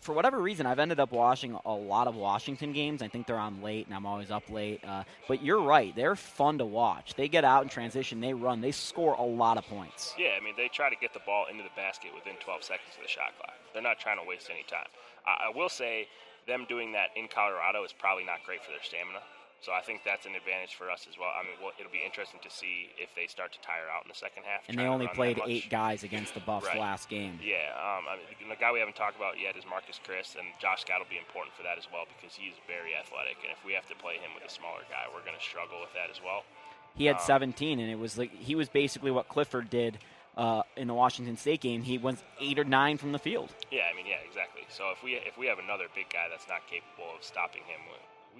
[0.00, 3.00] for whatever reason, I've ended up watching a lot of Washington games.
[3.00, 4.84] I think they're on late, and I'm always up late.
[4.86, 7.14] Uh, but you're right; they're fun to watch.
[7.14, 10.14] They get out in transition, they run, they score a lot of points.
[10.18, 12.90] Yeah, I mean, they try to get the ball into the basket within 12 seconds
[12.96, 13.54] of the shot clock.
[13.72, 14.86] They're not trying to waste any time.
[15.26, 16.06] I, I will say,
[16.46, 19.20] them doing that in Colorado is probably not great for their stamina.
[19.64, 21.32] So I think that's an advantage for us as well.
[21.32, 24.12] I mean, well, it'll be interesting to see if they start to tire out in
[24.12, 24.68] the second half.
[24.68, 26.76] And they only played eight guys against the Buffs right.
[26.76, 27.40] last game.
[27.40, 30.44] Yeah, um, I mean, the guy we haven't talked about yet is Marquese Chriss, and
[30.60, 33.40] Josh Scott will be important for that as well because he's very athletic.
[33.40, 35.80] And if we have to play him with a smaller guy, we're going to struggle
[35.80, 36.44] with that as well.
[36.92, 39.96] He had um, 17, and it was like he was basically what Clifford did
[40.36, 41.80] uh, in the Washington State game.
[41.80, 43.48] He went eight or nine from the field.
[43.72, 44.68] Yeah, I mean, yeah, exactly.
[44.68, 47.80] So if we if we have another big guy that's not capable of stopping him,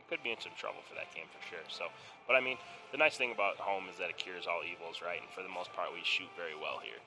[0.08, 1.64] could be in some trouble for that game for sure.
[1.68, 1.88] So,
[2.28, 2.56] but I mean,
[2.92, 5.20] the nice thing about home is that it cures all evils, right?
[5.20, 7.00] And for the most part, we shoot very well here.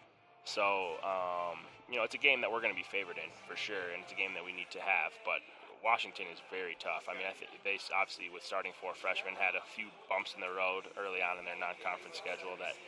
[0.48, 3.60] So, um, you know, it's a game that we're going to be favored in for
[3.60, 5.12] sure, and it's a game that we need to have.
[5.28, 5.44] But
[5.84, 7.12] Washington is very tough.
[7.12, 10.42] I mean, I think they obviously with starting four freshmen had a few bumps in
[10.42, 12.80] the road early on in their non-conference schedule that.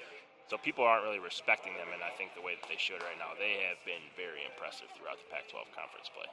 [0.50, 3.20] So people aren't really respecting them, and I think the way that they should right
[3.22, 6.26] now, they have been very impressive throughout the Pac-12 conference play.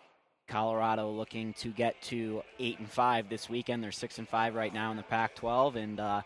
[0.49, 3.83] Colorado looking to get to eight and five this weekend.
[3.83, 6.23] They're six and five right now in the Pac-12, and uh,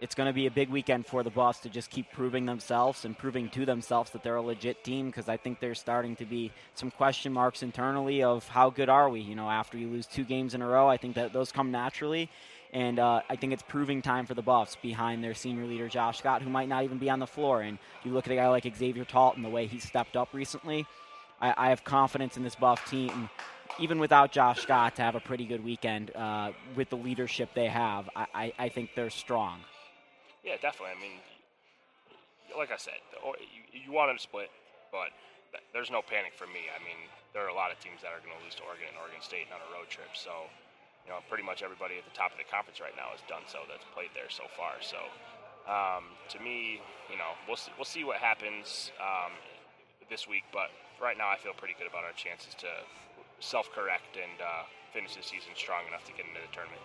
[0.00, 3.04] it's going to be a big weekend for the Buffs to just keep proving themselves
[3.04, 5.06] and proving to themselves that they're a legit team.
[5.06, 9.08] Because I think there's starting to be some question marks internally of how good are
[9.08, 9.20] we.
[9.20, 11.70] You know, after you lose two games in a row, I think that those come
[11.70, 12.28] naturally.
[12.72, 16.18] And uh, I think it's proving time for the Buffs behind their senior leader, Josh
[16.18, 17.60] Scott, who might not even be on the floor.
[17.62, 20.86] And you look at a guy like Xavier Talton, the way he stepped up recently.
[21.40, 23.28] I, I have confidence in this Buff team
[23.78, 27.68] even without Josh Scott, to have a pretty good weekend uh, with the leadership they
[27.68, 29.60] have, I, I, I, think they're strong.
[30.44, 30.94] Yeah, definitely.
[30.96, 31.18] I mean,
[32.56, 34.50] like I said, you, you wanted to split,
[34.90, 35.10] but
[35.72, 36.68] there's no panic for me.
[36.72, 36.96] I mean,
[37.32, 39.20] there are a lot of teams that are going to lose to Oregon and Oregon
[39.20, 40.12] State on a road trip.
[40.16, 40.48] So,
[41.04, 43.44] you know, pretty much everybody at the top of the conference right now has done
[43.48, 44.80] so that's played there so far.
[44.80, 45.00] So,
[45.68, 49.32] um, to me, you know, we'll see, we'll see what happens um,
[50.08, 50.44] this week.
[50.52, 52.70] But right now, I feel pretty good about our chances to
[53.42, 54.62] self-correct and uh,
[54.92, 56.80] finish the season strong enough to get into the tournament.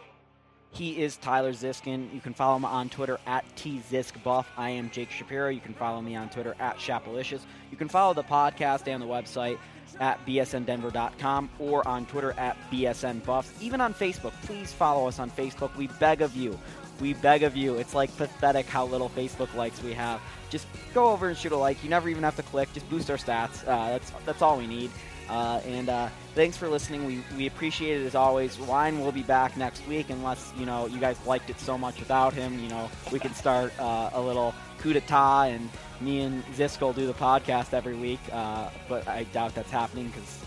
[0.71, 2.13] He is Tyler Ziskin.
[2.13, 4.45] You can follow him on Twitter at tziscbuff.
[4.57, 5.49] I am Jake Shapiro.
[5.49, 7.41] You can follow me on Twitter at Shapalicious.
[7.71, 9.57] You can follow the podcast and the website
[9.99, 13.49] at bsndenver.com or on Twitter at bsnbuffs.
[13.61, 15.75] Even on Facebook, please follow us on Facebook.
[15.75, 16.59] We beg of you.
[16.99, 17.75] We beg of you.
[17.75, 20.21] It's like pathetic how little Facebook likes we have.
[20.49, 21.83] Just go over and shoot a like.
[21.83, 22.71] You never even have to click.
[22.73, 23.61] Just boost our stats.
[23.67, 24.91] Uh, that's that's all we need.
[25.29, 27.05] Uh, and uh, thanks for listening.
[27.05, 28.59] We, we appreciate it as always.
[28.59, 31.99] Ryan will be back next week unless you know you guys liked it so much
[31.99, 32.59] without him.
[32.59, 35.69] You know we can start uh, a little coup d'etat and
[35.99, 38.19] me and Zisk will do the podcast every week.
[38.31, 40.43] Uh, but I doubt that's happening because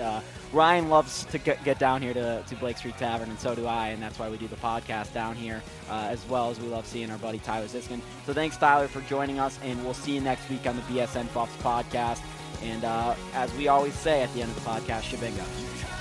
[0.00, 0.20] uh,
[0.52, 3.66] Ryan loves to get, get down here to, to Blake Street Tavern, and so do
[3.66, 6.68] I, and that's why we do the podcast down here, uh, as well as we
[6.68, 8.00] love seeing our buddy Tyler Ziskin.
[8.24, 11.32] So thanks, Tyler, for joining us, and we'll see you next week on the BSN
[11.34, 12.20] Buffs podcast.
[12.62, 15.95] And uh, as we always say at the end of the podcast, Shabingo.